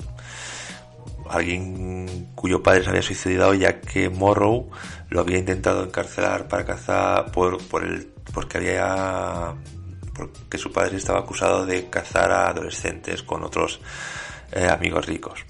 alguien 1.36 2.30
cuyo 2.34 2.62
padre 2.62 2.84
se 2.84 2.90
había 2.90 3.02
suicidado 3.02 3.54
ya 3.54 3.80
que 3.80 4.08
Morrow 4.08 4.70
lo 5.08 5.20
había 5.20 5.38
intentado 5.38 5.84
encarcelar 5.84 6.48
para 6.48 6.64
cazar 6.64 7.30
por, 7.32 7.62
por 7.68 7.84
el 7.84 8.12
porque 8.32 8.58
había 8.58 9.54
porque 10.14 10.58
su 10.58 10.70
padre 10.70 10.96
estaba 10.96 11.20
acusado 11.20 11.64
de 11.64 11.88
cazar 11.88 12.30
a 12.30 12.48
adolescentes 12.50 13.22
con 13.22 13.42
otros 13.42 13.80
eh, 14.52 14.68
amigos 14.68 15.06
ricos. 15.06 15.44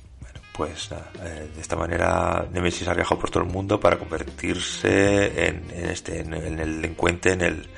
Pues 0.52 0.90
eh, 0.92 1.48
de 1.54 1.60
esta 1.60 1.76
manera 1.76 2.46
Nemesis 2.52 2.86
ha 2.86 2.94
viajado 2.94 3.18
por 3.18 3.30
todo 3.30 3.42
el 3.42 3.48
mundo 3.48 3.80
para 3.80 3.98
convertirse 3.98 5.46
en, 5.46 5.70
este 5.70 6.20
en, 6.20 6.34
el 6.34 6.80
delincuente 6.80 7.32
en 7.32 7.40
el 7.40 7.68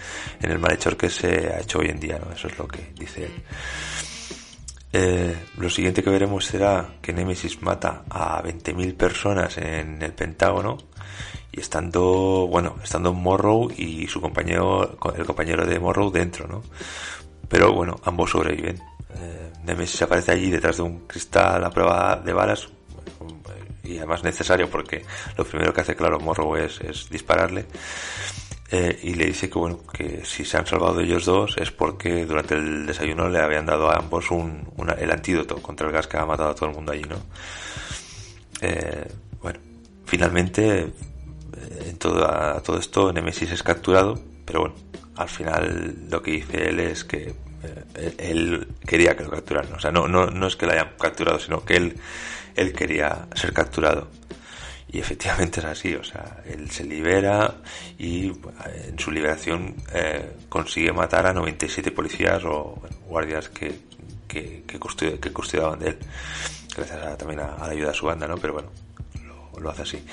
en 0.43 0.51
el 0.51 0.59
malhechor 0.59 0.97
que 0.97 1.09
se 1.09 1.53
ha 1.53 1.61
hecho 1.61 1.79
hoy 1.79 1.91
en 1.91 2.01
día 2.01 2.19
no 2.19 2.33
eso 2.33 2.49
es 2.49 2.59
lo 2.59 2.67
que 2.67 2.93
dice 2.97 3.27
él 3.27 3.45
eh, 4.97 5.37
lo 5.59 5.69
siguiente 5.69 6.03
que 6.05 6.11
veremos 6.11 6.45
será 6.45 6.95
que 7.03 7.13
Nemesis 7.13 7.61
mata 7.63 8.05
a 8.09 8.41
20.000 8.43 8.97
personas 8.97 9.59
en 9.59 10.01
el 10.01 10.13
Pentágono 10.13 10.79
y 11.51 11.61
estando 11.61 12.47
bueno 12.49 12.77
estando 12.83 13.13
Morrow 13.13 13.71
y 13.77 14.07
su 14.07 14.21
compañero 14.21 14.97
el 15.17 15.27
compañero 15.27 15.67
de 15.67 15.81
Morrow 15.81 16.13
dentro 16.13 16.47
no 16.47 16.63
pero 17.49 17.73
bueno 17.73 17.97
ambos 18.05 18.31
sobreviven. 18.31 18.81
Eh, 19.17 19.53
Nemesis 19.65 20.01
aparece 20.03 20.31
allí 20.31 20.51
detrás 20.51 20.77
de 20.77 20.83
un 20.83 21.07
cristal 21.07 21.65
a 21.65 21.71
prueba 21.71 22.17
de 22.17 22.33
balas 22.33 22.69
y 23.83 23.99
además 23.99 24.23
necesario 24.23 24.71
porque 24.71 25.05
lo 25.37 25.45
primero 25.45 25.73
que 25.73 25.81
hace 25.81 25.95
claro 25.95 26.19
Morrow 26.21 26.57
es, 26.57 27.09
dispararle 27.11 27.67
eh, 28.71 28.99
y 29.03 29.15
le 29.15 29.27
dice 29.27 29.49
que 29.51 29.59
bueno 29.59 29.81
que 29.93 30.25
si 30.25 30.45
se 30.45 30.57
han 30.57 30.67
salvado 30.67 31.01
ellos 31.01 31.25
dos 31.25 31.57
es 31.59 31.71
porque 31.71 32.25
durante 32.27 32.55
el 32.55 32.87
desayuno 32.87 33.29
le 33.29 33.39
habían 33.39 33.67
dado 33.67 33.91
a 33.91 33.97
ambos 33.97 34.31
un, 34.31 34.67
el 34.99 35.11
antídoto 35.11 35.61
contra 35.61 35.87
el 35.87 35.93
gas 35.93 36.07
que 36.07 36.17
ha 36.17 36.25
matado 36.25 36.51
a 36.51 36.55
todo 36.55 36.71
el 36.71 36.75
mundo 36.75 36.93
allí 36.93 37.03
no 37.03 37.17
eh, 38.61 39.07
bueno 39.43 39.61
finalmente 40.07 40.81
eh, 40.81 40.91
en 41.87 41.99
todo, 41.99 42.25
a 42.25 42.63
todo 42.63 42.79
esto 42.79 43.13
Nemesis 43.13 43.51
es 43.51 43.63
capturado 43.63 44.19
pero 44.45 44.61
bueno 44.61 44.75
al 45.17 45.29
final 45.29 45.95
lo 46.11 46.23
que 46.23 46.33
dice 46.33 46.69
él 46.69 46.81
es 46.81 47.05
que 47.05 47.35
él, 48.19 48.69
quería 48.87 49.17
que 49.17 49.25
lo 49.25 49.31
capturaran. 49.31 49.73
O 49.75 49.81
sea, 49.81 49.91
no, 49.91 50.09
no, 50.09 50.27
no 50.27 50.47
es 50.47 50.57
que 50.57 50.67
lo 50.67 50.73
hayan 50.73 50.91
capturado, 50.99 51.39
sino 51.39 51.65
que 51.65 51.77
él, 51.77 51.97
él 52.57 52.73
quería 52.73 53.27
ser 53.35 53.53
capturado. 53.53 54.09
Y 54.95 55.01
efectivamente 55.01 55.59
es 55.59 55.67
así, 55.67 55.93
o 55.97 56.05
sea, 56.05 56.41
él 56.47 56.71
se 56.71 56.85
libera 56.85 57.53
y 57.99 58.29
en 58.29 58.97
su 58.97 59.11
liberación 59.11 59.75
eh, 59.93 60.37
consigue 60.49 60.93
matar 60.93 61.27
a 61.27 61.33
97 61.33 61.91
policías 61.91 62.45
o 62.45 62.81
guardias 63.09 63.49
que, 63.49 63.75
que, 64.29 64.79
custodiaban 64.79 65.81
de 65.81 65.89
él, 65.89 65.99
gracias 66.77 67.19
también 67.19 67.41
a, 67.41 67.57
la 67.59 67.71
ayuda 67.71 67.89
de 67.89 67.95
su 67.95 68.07
banda, 68.07 68.29
¿no? 68.29 68.37
Pero 68.37 68.53
bueno, 68.53 68.69
lo, 69.61 69.69
hace 69.69 69.83
así. 69.83 70.05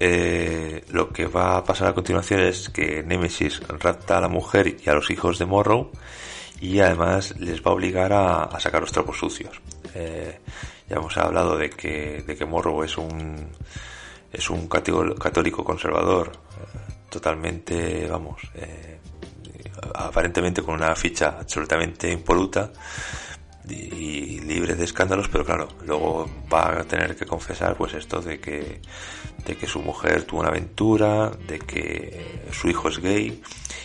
Eh, 0.00 0.86
lo 0.88 1.12
que 1.12 1.26
va 1.26 1.58
a 1.58 1.64
pasar 1.64 1.88
a 1.88 1.92
continuación 1.92 2.40
es 2.40 2.70
que 2.70 3.02
Nemesis 3.02 3.60
rapta 3.68 4.16
a 4.16 4.22
la 4.22 4.28
mujer 4.28 4.74
y 4.82 4.88
a 4.88 4.94
los 4.94 5.10
hijos 5.10 5.38
de 5.38 5.44
Morrow 5.44 5.92
y 6.62 6.80
además 6.80 7.38
les 7.38 7.60
va 7.60 7.72
a 7.72 7.74
obligar 7.74 8.14
a, 8.14 8.58
sacar 8.58 8.80
los 8.80 8.90
trapos 8.90 9.18
sucios. 9.18 9.60
Eh, 9.94 10.38
ya 10.92 10.98
hemos 10.98 11.16
hablado 11.16 11.56
de 11.56 11.70
que, 11.70 12.22
de 12.26 12.36
que 12.36 12.44
Morrow 12.44 12.84
es 12.84 12.98
un, 12.98 13.48
es 14.30 14.50
un 14.50 14.68
católico 14.68 15.64
conservador, 15.64 16.32
eh, 16.32 17.08
totalmente, 17.08 18.06
vamos, 18.10 18.42
eh, 18.54 18.98
aparentemente 19.94 20.62
con 20.62 20.74
una 20.74 20.94
ficha 20.94 21.38
absolutamente 21.40 22.12
impoluta 22.12 22.70
y 23.70 24.40
libre 24.40 24.74
de 24.74 24.84
escándalos, 24.84 25.30
pero 25.30 25.46
claro, 25.46 25.68
luego 25.86 26.28
va 26.52 26.80
a 26.80 26.84
tener 26.84 27.16
que 27.16 27.24
confesar 27.24 27.74
pues 27.74 27.94
esto 27.94 28.20
de 28.20 28.38
que, 28.38 28.82
de 29.46 29.56
que 29.56 29.66
su 29.66 29.80
mujer 29.80 30.24
tuvo 30.24 30.40
una 30.40 30.50
aventura, 30.50 31.30
de 31.30 31.58
que 31.58 32.50
su 32.52 32.68
hijo 32.68 32.90
es 32.90 32.98
gay 32.98 33.40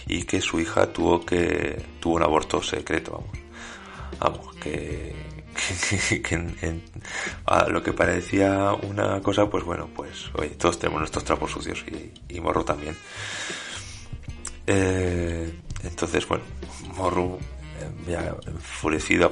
y 0.07 0.23
que 0.23 0.41
su 0.41 0.59
hija 0.59 0.91
tuvo 0.91 1.25
que 1.25 1.81
tuvo 2.01 2.15
un 2.15 2.23
aborto 2.23 2.61
secreto, 2.61 3.11
vamos. 3.11 3.47
Vamos, 4.19 4.55
que, 4.55 5.36
que, 6.23 6.81
lo 7.69 7.83
que 7.83 7.93
parecía 7.93 8.73
una 8.73 9.21
cosa, 9.21 9.49
pues 9.49 9.63
bueno, 9.63 9.89
pues 9.95 10.29
oye, 10.33 10.49
todos 10.51 10.79
tenemos 10.79 10.99
nuestros 10.99 11.23
trapos 11.23 11.51
sucios 11.51 11.83
y, 12.29 12.39
Morro 12.39 12.63
también. 12.63 12.95
Eh, 14.65 15.53
entonces, 15.83 16.27
bueno, 16.27 16.43
Morro 16.95 17.39
eh, 18.07 18.31
enfurecido 18.47 19.31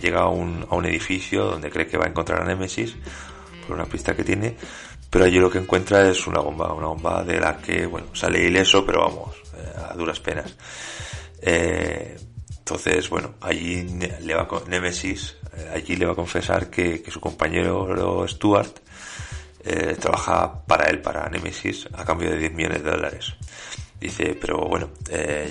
llega 0.00 0.20
a 0.20 0.28
un, 0.28 0.66
a 0.70 0.74
un 0.74 0.86
edificio 0.86 1.44
donde 1.44 1.70
cree 1.70 1.86
que 1.86 1.98
va 1.98 2.06
a 2.06 2.08
encontrar 2.08 2.42
a 2.42 2.44
Nemesis 2.44 2.96
por 3.66 3.76
una 3.76 3.86
pista 3.86 4.14
que 4.14 4.24
tiene, 4.24 4.56
pero 5.10 5.24
allí 5.24 5.38
lo 5.38 5.50
que 5.50 5.58
encuentra 5.58 6.08
es 6.08 6.26
una 6.26 6.40
bomba, 6.40 6.72
una 6.72 6.88
bomba 6.88 7.24
de 7.24 7.40
la 7.40 7.56
que, 7.58 7.86
bueno, 7.86 8.08
sale 8.14 8.44
ileso, 8.44 8.84
pero 8.84 9.00
vamos, 9.00 9.36
a 9.90 9.94
duras 9.94 10.20
penas. 10.20 10.54
Eh, 11.40 12.16
entonces, 12.66 13.08
bueno, 13.10 13.36
allí 13.42 13.84
le 13.84 14.34
va 14.34 14.48
Nemesis, 14.66 15.36
eh, 15.56 15.70
allí 15.72 15.94
le 15.94 16.04
va 16.04 16.14
a 16.14 16.16
confesar 16.16 16.68
que, 16.68 17.00
su 17.08 17.20
compañero 17.20 18.26
Stuart 18.26 18.80
eh, 19.62 19.96
trabaja 20.00 20.66
para 20.66 20.90
él, 20.90 21.00
para 21.00 21.28
Nemesis, 21.28 21.86
a 21.92 22.04
cambio 22.04 22.28
de 22.28 22.38
10 22.38 22.54
millones 22.54 22.82
de 22.82 22.90
dólares. 22.90 23.34
Dice, 24.00 24.36
pero 24.40 24.66
bueno, 24.66 24.90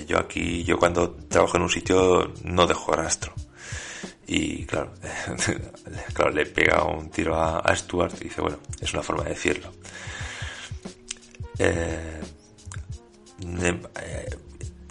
yo 0.06 0.18
aquí, 0.18 0.62
yo 0.62 0.78
cuando 0.78 1.12
trabajo 1.12 1.56
en 1.56 1.62
un 1.62 1.70
sitio 1.70 2.34
no 2.44 2.66
dejo 2.66 2.92
rastro. 2.92 3.32
Y 4.26 4.66
claro, 4.66 4.92
claro 6.12 6.30
le 6.32 6.44
pega 6.44 6.84
un 6.84 7.08
tiro 7.08 7.34
a, 7.34 7.74
Stuart 7.74 8.14
y 8.20 8.24
dice, 8.24 8.42
bueno, 8.42 8.58
es 8.78 8.92
una 8.92 9.02
forma 9.02 9.22
de 9.22 9.30
decirlo. 9.30 9.72
Eh, 11.58 12.20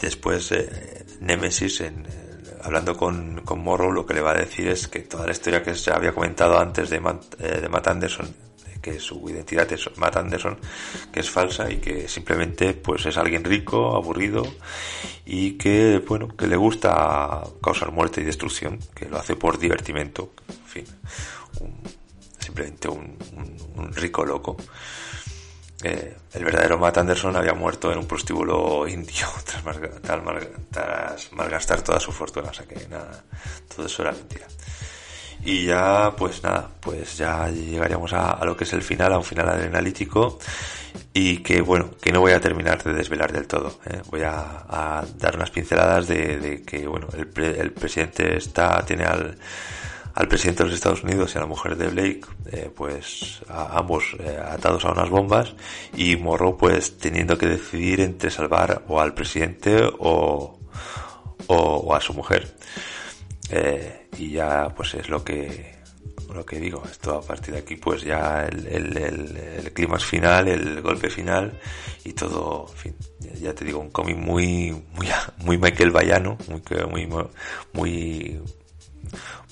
después 0.02 0.52
Nemesis 1.22 1.82
en 1.82 2.08
hablando 2.64 2.98
con, 2.98 3.42
con 3.42 3.60
Morrow 3.60 3.92
lo 3.92 4.06
que 4.06 4.16
le 4.16 4.22
va 4.22 4.32
a 4.32 4.40
decir 4.40 4.68
es 4.68 4.88
que 4.88 5.00
toda 5.02 5.26
la 5.26 5.34
historia 5.34 5.62
que 5.62 5.76
se 5.76 5.92
había 5.92 6.14
comentado 6.14 6.58
antes 6.58 6.90
de 6.90 7.00
de 7.00 7.70
Matt 7.70 7.88
Anderson 7.88 8.46
que 8.86 9.00
su 9.00 9.28
identidad 9.28 9.72
es 9.74 9.90
Matt 9.98 10.18
Anderson, 10.18 10.60
que 11.12 11.22
es 11.22 11.30
falsa 11.32 11.72
y 11.72 11.78
que 11.78 12.08
simplemente 12.08 12.76
pues 12.76 13.04
es 13.08 13.18
alguien 13.18 13.44
rico, 13.44 13.96
aburrido 13.96 14.46
y 15.26 15.54
que 15.54 16.04
bueno, 16.08 16.28
que 16.28 16.46
le 16.46 16.56
gusta 16.56 17.42
causar 17.64 17.92
muerte 17.92 18.22
y 18.22 18.26
destrucción, 18.26 18.78
que 18.94 19.10
lo 19.10 19.18
hace 19.18 19.36
por 19.36 19.58
divertimento, 19.58 20.34
en 20.48 20.68
fin, 20.68 20.86
simplemente 22.38 22.88
un, 22.88 23.18
rico 23.96 24.24
loco. 24.24 24.56
Eh, 25.84 26.16
el 26.34 26.46
verdadero 26.46 26.78
Matt 26.78 26.98
Anderson 27.00 27.36
había 27.36 27.54
muerto 27.54 27.92
en 27.92 27.98
un 27.98 28.08
prostíbulo 28.08 28.88
indio 28.88 29.28
tras, 30.02 31.32
malgastar 31.34 31.82
toda 31.82 32.00
su 32.00 32.12
fortuna, 32.12 32.50
o 32.50 32.54
sea 32.54 32.66
que 32.66 32.88
nada, 32.88 33.24
todo 33.74 33.86
eso 33.86 34.02
era 34.02 34.12
mentira. 34.12 34.48
Y 35.44 35.66
ya, 35.66 36.14
pues 36.18 36.42
nada, 36.44 36.70
pues 36.80 37.18
ya 37.18 37.50
llegaríamos 37.50 38.14
a, 38.14 38.44
lo 38.46 38.58
que 38.58 38.64
es 38.64 38.74
el 38.74 38.82
final, 38.82 39.14
a 39.14 39.18
un 39.18 39.24
final 39.24 39.50
adrenalítico 39.50 40.40
y 41.14 41.40
que 41.40 41.62
bueno, 41.62 41.92
que 42.02 42.12
no 42.12 42.22
voy 42.22 42.32
a 42.32 42.40
terminar 42.40 42.82
de 42.84 42.94
desvelar 42.94 43.32
del 43.32 43.46
todo. 43.46 43.80
¿eh? 43.86 44.02
Voy 44.10 44.22
a, 44.24 45.04
dar 45.18 45.36
unas 45.36 45.52
pinceladas 45.52 46.08
de, 46.08 46.64
que 46.66 46.88
bueno, 46.88 47.08
el, 47.14 47.30
el, 47.44 47.72
presidente 47.74 48.38
está, 48.38 48.84
tiene 48.86 49.04
al, 49.04 49.38
al 50.16 50.30
presidente 50.30 50.64
de 50.64 50.70
los 50.70 50.76
Estados 50.76 51.04
Unidos 51.04 51.34
y 51.34 51.38
a 51.38 51.42
la 51.42 51.48
mujer 51.48 51.76
de 51.76 51.90
Blake, 51.90 52.22
eh, 52.52 52.72
pues 52.74 53.42
a 53.50 53.78
ambos 53.78 54.16
eh, 54.20 54.40
atados 54.42 54.86
a 54.86 54.92
unas 54.92 55.10
bombas 55.10 55.54
y 55.96 56.16
Morro 56.16 56.58
pues 56.58 56.98
teniendo 56.98 57.38
que 57.38 57.48
decidir 57.48 58.00
entre 58.00 58.32
salvar 58.32 58.84
o 58.88 59.02
al 59.02 59.14
presidente 59.14 59.78
o, 60.00 60.58
o 61.48 61.94
a 61.94 62.00
su 62.00 62.14
mujer. 62.14 62.56
Eh, 63.50 64.08
y 64.18 64.32
ya 64.32 64.74
pues 64.76 64.94
es 64.96 65.10
lo 65.10 65.24
que 65.24 65.76
lo 66.34 66.46
que 66.46 66.60
digo 66.60 66.82
esto 66.90 67.18
a 67.18 67.22
partir 67.22 67.54
de 67.54 67.60
aquí 67.60 67.76
pues 67.76 68.02
ya 68.02 68.46
el, 68.46 68.66
el, 68.68 68.98
el, 68.98 69.74
clima 69.74 70.00
final 70.00 70.48
el 70.48 70.82
golpe 70.82 71.10
final 71.10 71.60
y 72.04 72.14
todo 72.14 72.66
en 72.72 72.78
fin 72.78 72.96
ya 73.40 73.54
te 73.54 73.64
digo 73.64 73.80
un 73.80 73.92
cómic 73.92 74.18
muy 74.18 74.72
muy 74.94 75.08
muy 75.38 75.58
Michael 75.58 75.92
Bayano 75.92 76.38
muy 76.50 77.06
muy 77.06 77.28
muy 77.74 78.42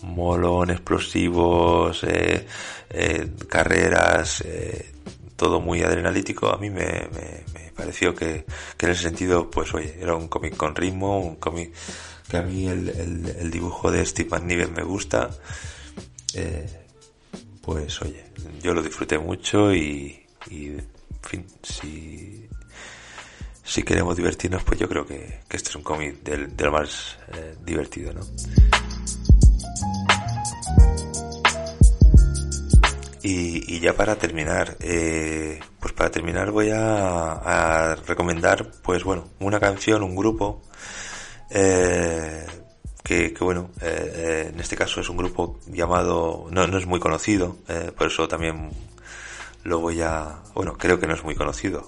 molón 0.02 0.70
explosivos 0.70 2.04
eh, 2.04 2.48
eh, 2.90 3.32
carreras 3.48 4.44
todo 5.36 5.60
muy 5.60 5.82
adrenalítico 5.82 6.50
a 6.50 6.58
mí 6.58 6.70
me, 6.70 7.10
me, 7.14 7.72
pareció 7.76 8.14
que, 8.14 8.46
en 8.80 8.90
ese 8.90 9.04
sentido 9.04 9.50
pues 9.50 9.74
oye 9.74 9.98
era 10.00 10.16
un 10.16 10.28
cómic 10.28 10.56
con 10.56 10.76
ritmo 10.76 11.20
un 11.20 11.38
cómic 11.38 11.74
que 12.30 12.38
a 12.38 12.42
mí 12.42 12.68
el, 12.68 13.52
dibujo 13.52 13.92
de 13.92 14.06
Steve 14.06 14.30
McNiven 14.32 14.74
me 14.74 14.84
gusta, 14.84 15.30
eh, 16.34 16.68
pues 17.62 18.02
oye, 18.02 18.26
yo 18.62 18.74
lo 18.74 18.82
disfruté 18.82 19.18
mucho 19.18 19.74
y, 19.74 20.26
en 20.50 20.88
fin, 21.22 21.46
si, 21.62 22.48
si 23.64 23.84
queremos 23.84 24.16
divertirnos, 24.18 24.64
pues 24.64 24.80
yo 24.80 24.90
creo 24.90 25.06
que, 25.06 25.42
que 25.48 25.58
este 25.58 25.70
es 25.70 25.76
un 25.76 25.84
cómic 25.84 26.24
del, 26.24 26.56
del 26.56 26.72
más 26.72 27.18
eh, 27.34 27.56
divertido, 27.64 28.14
¿no? 28.14 28.22
Y, 33.24 33.76
y, 33.76 33.80
ya 33.80 33.94
para 33.94 34.18
terminar, 34.18 34.76
eh, 34.82 35.58
pues 35.80 35.94
para 35.94 36.12
terminar 36.12 36.52
voy 36.52 36.70
a, 36.74 37.96
recomendar, 38.06 38.70
pues 38.84 39.06
bueno, 39.06 39.30
una 39.40 39.62
canción, 39.62 40.04
un 40.04 40.14
grupo 40.14 40.62
eh, 41.50 42.46
que, 43.04 43.36
bueno, 43.42 43.70
eh, 43.82 44.12
eh, 44.16 44.50
en 44.54 44.60
este 44.60 44.78
caso 44.78 45.02
es 45.02 45.10
un 45.10 45.18
grupo 45.18 45.60
llamado, 45.68 46.48
no, 46.52 46.68
no 46.68 46.78
es 46.78 46.86
muy 46.86 47.00
conocido, 47.00 47.58
eh, 47.68 47.92
por 47.96 48.08
eso 48.08 48.28
también 48.28 48.72
lo 49.64 49.80
voy 49.80 50.02
a, 50.02 50.42
bueno, 50.54 50.78
creo 50.78 51.00
que 51.00 51.08
no 51.08 51.14
es 51.14 51.24
muy 51.24 51.36
conocido, 51.36 51.86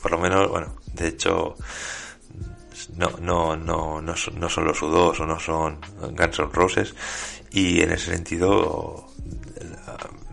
por 0.00 0.12
lo 0.12 0.18
menos, 0.18 0.48
bueno, 0.48 0.76
de 0.94 1.08
hecho, 1.08 1.56
no, 2.96 3.10
no, 3.20 3.56
no, 3.56 4.00
no 4.00 4.16
son 4.16 4.40
los 4.40 4.82
U2 4.82 5.20
o 5.20 5.26
no 5.26 5.38
son 5.38 5.78
Guns 6.00 6.38
N' 6.38 6.48
Roses 6.52 6.94
y 7.50 7.80
en 7.80 7.92
ese 7.92 8.12
sentido 8.12 9.11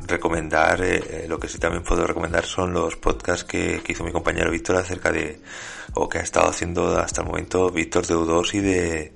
recomendar, 0.09 0.83
lo 1.27 1.39
que 1.39 1.47
sí 1.47 1.57
también 1.59 1.83
puedo 1.83 2.05
recomendar 2.05 2.45
son 2.45 2.73
los 2.73 2.95
podcasts 2.95 3.43
que, 3.43 3.81
hizo 3.87 4.03
mi 4.03 4.11
compañero 4.11 4.51
Víctor 4.51 4.75
acerca 4.77 5.11
de 5.11 5.39
o 5.93 6.09
que 6.09 6.19
ha 6.19 6.21
estado 6.21 6.49
haciendo 6.49 6.97
hasta 6.97 7.21
el 7.21 7.27
momento 7.27 7.69
Víctor 7.69 8.05
de 8.05 8.15
U2 8.15 8.53
y 8.53 8.59
de 8.59 9.13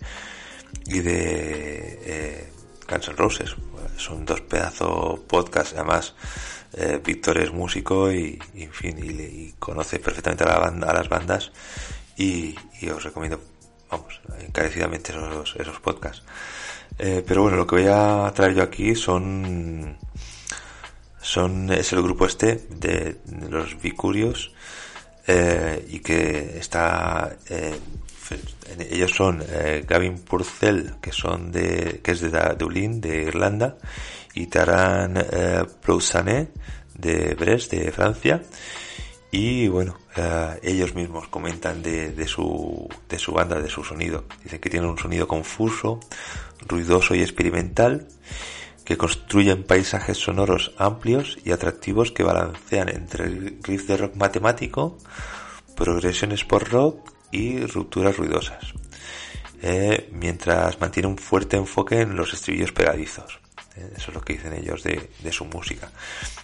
y 0.85 0.99
de 0.99 1.99
eh, 2.05 2.51
Guns 2.89 3.07
N' 3.09 3.15
Roses. 3.15 3.55
Son 3.97 4.25
dos 4.25 4.41
pedazos 4.41 5.19
podcast 5.21 5.73
además 5.73 6.15
eh, 6.73 6.99
Víctor 7.03 7.37
es 7.37 7.51
músico 7.51 8.11
y, 8.11 8.39
en 8.55 8.71
fin 8.71 8.97
y, 8.97 9.53
conoce 9.59 9.99
perfectamente 9.99 10.43
a 10.43 10.47
la 10.47 10.59
banda 10.59 10.89
a 10.89 10.93
las 10.93 11.07
bandas 11.07 11.51
y, 12.17 12.55
os 12.89 13.03
recomiendo 13.03 13.39
vamos 13.89 14.19
encarecidamente 14.39 15.11
esos, 15.11 15.55
esos 15.55 15.79
podcasts. 15.79 16.23
Eh, 16.97 17.23
pero 17.25 17.43
bueno 17.43 17.57
lo 17.57 17.65
que 17.65 17.75
voy 17.75 17.87
a 17.87 18.31
traer 18.35 18.55
yo 18.55 18.63
aquí 18.63 18.95
son 18.95 19.97
son 21.23 21.71
es 21.71 21.91
el 21.93 22.01
grupo 22.03 22.25
este 22.25 22.67
de, 22.69 23.17
los 23.49 23.81
Vicurios 23.81 24.53
eh, 25.25 25.85
y 25.89 25.99
que 25.99 26.57
está 26.59 27.35
eh, 27.49 27.79
ellos 28.91 29.11
son 29.11 29.43
eh, 29.47 29.85
Gavin 29.87 30.19
Purcell 30.19 30.95
que 31.01 31.11
son 31.11 31.51
de 31.51 32.01
que 32.03 32.11
es 32.11 32.21
de 32.21 32.29
Dublín 32.57 33.01
de 33.01 33.23
Irlanda 33.23 33.77
y 34.33 34.47
Taran 34.47 35.17
eh, 35.17 35.63
Plousané 35.81 36.49
de 36.93 37.35
Brest 37.35 37.71
de 37.71 37.91
Francia 37.91 38.43
y 39.31 39.67
bueno 39.67 39.97
eh, 40.15 40.59
ellos 40.61 40.93
mismos 40.93 41.27
comentan 41.27 41.81
de, 41.81 42.11
de, 42.11 42.27
su 42.27 42.87
de 43.09 43.17
su 43.17 43.31
banda 43.31 43.59
de 43.59 43.69
su 43.69 43.83
sonido. 43.83 44.25
Dicen 44.43 44.59
que 44.59 44.69
tiene 44.69 44.87
un 44.87 44.97
sonido 44.97 45.27
confuso 45.27 45.99
ruidoso 46.67 47.15
y 47.15 47.21
experimental 47.21 48.07
que 48.85 48.97
construyen 48.97 49.63
paisajes 49.63 50.17
sonoros 50.17 50.73
amplios 50.77 51.37
y 51.45 51.51
atractivos 51.51 52.11
que 52.11 52.23
balancean 52.23 52.89
entre 52.89 53.25
riffs 53.61 53.87
de 53.87 53.97
rock 53.97 54.15
matemático, 54.15 54.97
progresiones 55.75 56.43
por 56.43 56.69
rock 56.69 57.13
y 57.31 57.65
rupturas 57.65 58.17
ruidosas, 58.17 58.73
eh, 59.61 60.09
mientras 60.11 60.79
mantiene 60.79 61.07
un 61.07 61.17
fuerte 61.17 61.57
enfoque 61.57 62.01
en 62.01 62.15
los 62.15 62.33
estribillos 62.33 62.71
pegadizos. 62.71 63.39
Eh, 63.75 63.93
eso 63.95 64.11
es 64.11 64.15
lo 64.15 64.21
que 64.21 64.33
dicen 64.33 64.53
ellos 64.53 64.83
de, 64.83 65.09
de 65.19 65.31
su 65.31 65.45
música. 65.45 65.89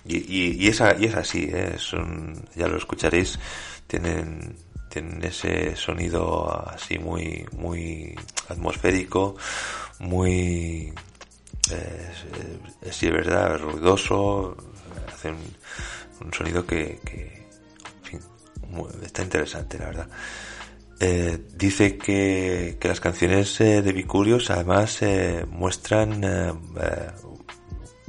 Y, 0.06 0.18
y, 0.18 0.66
y, 0.66 0.68
es, 0.68 0.82
y 1.00 1.06
es 1.06 1.16
así, 1.16 1.50
eh, 1.52 1.76
ya 2.56 2.68
lo 2.68 2.78
escucharéis, 2.78 3.38
tienen, 3.86 4.56
tienen 4.90 5.24
ese 5.24 5.76
sonido 5.76 6.68
así 6.70 6.98
muy, 6.98 7.46
muy 7.58 8.16
atmosférico, 8.48 9.36
muy 10.00 10.94
es, 11.72 12.96
sí, 12.96 13.08
es 13.08 13.14
verdad, 13.14 13.58
ruidoso, 13.60 14.56
hace 15.08 15.30
un, 15.30 16.34
sonido 16.34 16.66
que, 16.66 17.00
está 19.04 19.24
interesante, 19.24 19.78
la 19.78 19.86
verdad. 19.86 20.10
Eh, 21.00 21.40
dice 21.56 21.98
que, 21.98 22.78
que, 22.80 22.88
las 22.90 23.00
canciones 23.00 23.60
eh, 23.62 23.82
de 23.82 23.94
Vicurios 23.94 24.50
además 24.50 25.02
eh, 25.02 25.46
muestran 25.50 26.24
eh, 26.26 26.54
eh, 26.82 27.12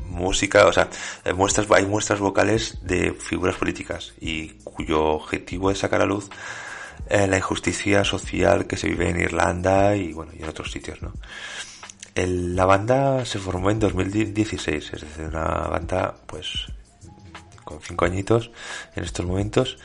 música, 0.08 0.66
o 0.66 0.72
sea, 0.72 0.88
muestras, 1.36 1.68
hay 1.70 1.86
muestras 1.86 2.18
vocales 2.18 2.78
de 2.82 3.12
figuras 3.12 3.56
políticas 3.56 4.12
y 4.20 4.48
cuyo 4.64 5.04
objetivo 5.04 5.70
es 5.70 5.78
sacar 5.78 6.02
a 6.02 6.06
luz 6.06 6.28
la 7.08 7.36
injusticia 7.36 8.04
social 8.04 8.66
que 8.66 8.76
se 8.76 8.88
vive 8.88 9.08
en 9.08 9.20
Irlanda 9.20 9.96
y 9.96 10.12
bueno, 10.12 10.32
y 10.36 10.42
en 10.42 10.48
otros 10.48 10.70
sitios, 10.70 11.02
¿no? 11.02 11.12
El, 12.14 12.56
la 12.56 12.64
banda 12.64 13.24
se 13.24 13.38
formó 13.38 13.70
en 13.70 13.78
2016, 13.78 14.92
es 14.92 15.00
decir, 15.00 15.26
una 15.26 15.68
banda 15.68 16.14
pues 16.26 16.66
con 17.64 17.80
cinco 17.80 18.04
añitos 18.04 18.50
en 18.96 19.04
estos 19.04 19.24
momentos 19.24 19.78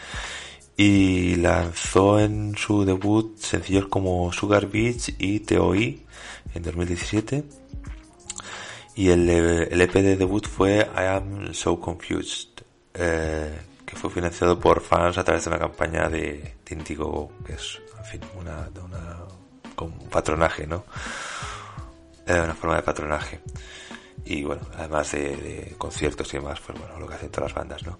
y 0.77 1.35
lanzó 1.35 2.19
en 2.19 2.55
su 2.57 2.83
debut 2.83 3.37
sencillos 3.37 3.87
como 3.87 4.31
Sugar 4.33 4.67
Beach 4.67 5.13
y 5.17 5.39
TOI 5.39 6.05
en 6.53 6.63
2017 6.63 7.43
y 8.95 9.09
el, 9.09 9.29
el 9.29 9.81
EP 9.81 9.93
de 9.93 10.17
debut 10.17 10.47
fue 10.47 10.79
I 10.79 11.05
Am 11.15 11.53
So 11.53 11.79
Confused 11.79 12.63
eh, 12.93 13.57
que 13.85 13.95
fue 13.95 14.09
financiado 14.09 14.59
por 14.59 14.81
fans 14.81 15.17
a 15.17 15.23
través 15.23 15.45
de 15.45 15.49
una 15.51 15.59
campaña 15.59 16.09
de, 16.09 16.55
de 16.65 16.75
Indigo 16.75 17.31
que 17.45 17.53
es 17.53 17.79
en 17.99 18.05
fin 18.05 18.21
una, 18.37 18.69
una 18.83 19.17
un 19.79 20.09
patronaje 20.09 20.65
no 20.67 20.85
una 22.27 22.53
forma 22.53 22.77
de 22.77 22.83
patronaje. 22.83 23.41
Y 24.25 24.43
bueno, 24.43 24.63
además 24.77 25.11
de, 25.11 25.75
conciertos 25.77 26.33
y 26.33 26.37
demás, 26.37 26.59
pues 26.65 26.79
bueno, 26.79 26.99
lo 26.99 27.07
que 27.07 27.13
hacen 27.13 27.29
todas 27.29 27.51
las 27.51 27.59
bandas, 27.59 27.83
¿no? 27.85 27.99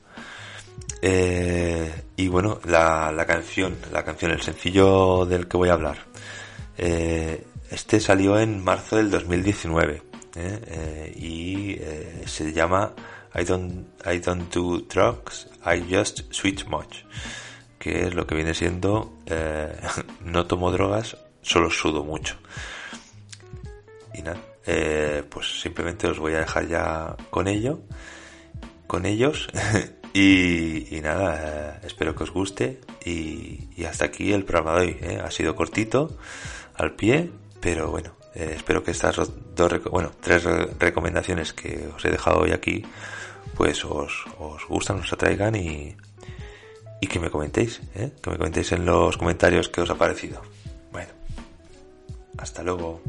Eh, 1.02 2.04
y 2.16 2.28
bueno, 2.28 2.60
la, 2.66 3.12
la, 3.12 3.26
canción, 3.26 3.78
la 3.92 4.04
canción, 4.04 4.32
el 4.32 4.42
sencillo 4.42 5.26
del 5.26 5.48
que 5.48 5.58
voy 5.58 5.70
a 5.70 5.74
hablar. 5.74 5.98
Eh, 6.78 7.46
este 7.70 8.00
salió 8.00 8.40
en 8.40 8.64
marzo 8.64 8.98
del 8.98 9.10
2019 9.12 10.02
¿eh? 10.36 11.14
y 11.16 11.80
se 12.28 12.52
llama 12.54 12.94
I 13.34 13.44
don't, 13.44 13.88
I 14.06 14.20
don't 14.20 14.54
do 14.54 14.82
drugs, 14.82 15.48
I 15.66 15.82
just 15.82 16.34
switch 16.34 16.66
much. 16.68 17.04
Que 17.78 18.08
es 18.08 18.16
lo 18.16 18.26
que 18.26 18.36
viene 18.36 18.54
siendo 18.54 19.20
no 20.22 20.48
tomo 20.48 20.72
drogas, 20.72 21.18
solo 21.42 21.70
sudo 21.70 22.04
mucho. 22.04 22.38
Y 24.18 24.22
nada, 24.22 24.40
pues 25.30 25.62
simplemente 25.62 26.08
os 26.08 26.20
voy 26.20 26.34
a 26.34 26.40
dejar 26.40 26.68
ya 26.68 27.16
con 27.30 27.48
ello, 27.48 27.82
con 28.88 29.06
ellos. 29.06 29.50
Y, 30.18 31.02
nada, 31.04 31.42
eh, 31.44 31.80
espero 31.84 32.16
que 32.16 32.24
os 32.24 32.32
guste 32.32 32.80
y, 33.04 33.84
hasta 33.84 34.06
aquí 34.06 34.32
el 34.32 34.46
programa 34.46 34.80
de 34.80 34.86
hoy. 34.86 34.98
¿eh? 35.02 35.22
Ha 35.22 35.30
sido 35.30 35.58
cortito, 35.58 36.18
al 36.74 36.96
pie, 36.96 37.30
pero 37.60 37.92
bueno, 37.92 38.16
eh, 38.34 38.54
espero 38.56 38.82
que 38.82 38.92
estas 38.92 39.18
dos, 39.18 39.84
bueno, 39.92 40.14
tres 40.22 40.46
recomendaciones 40.80 41.52
que 41.52 41.90
os 41.94 42.06
he 42.06 42.12
dejado 42.12 42.40
hoy 42.40 42.54
aquí, 42.54 42.86
pues 43.56 43.84
os, 43.84 44.24
os 44.40 44.66
gustan, 44.70 45.02
os 45.02 45.12
atraigan 45.12 45.54
y, 45.58 45.98
y 47.02 47.08
que 47.08 47.20
me 47.20 47.30
comentéis, 47.30 47.82
que 47.94 48.30
me 48.30 48.38
comentéis 48.38 48.72
en 48.72 48.86
los 48.86 49.18
comentarios 49.18 49.68
qué 49.68 49.82
os 49.82 49.90
ha 49.90 49.96
parecido. 49.96 50.42
Bueno, 50.94 51.12
hasta 52.38 52.64
luego. 52.64 53.02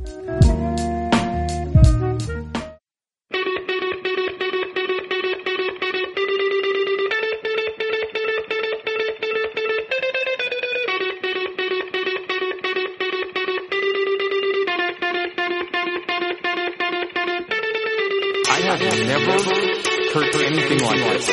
Anything 20.25 20.79
like 20.81 20.99
this. 20.99 21.29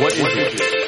What 0.00 0.16
is 0.16 0.62
it? 0.62 0.81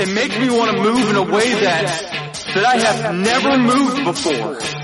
it 0.00 0.12
makes 0.14 0.36
me 0.38 0.50
want 0.50 0.76
to 0.76 0.82
move 0.82 1.08
in 1.08 1.16
a 1.16 1.22
way 1.22 1.52
that, 1.60 2.34
that 2.54 2.64
I 2.64 2.76
have 2.76 3.14
never 3.14 3.58
moved 3.58 4.04
before. 4.04 4.83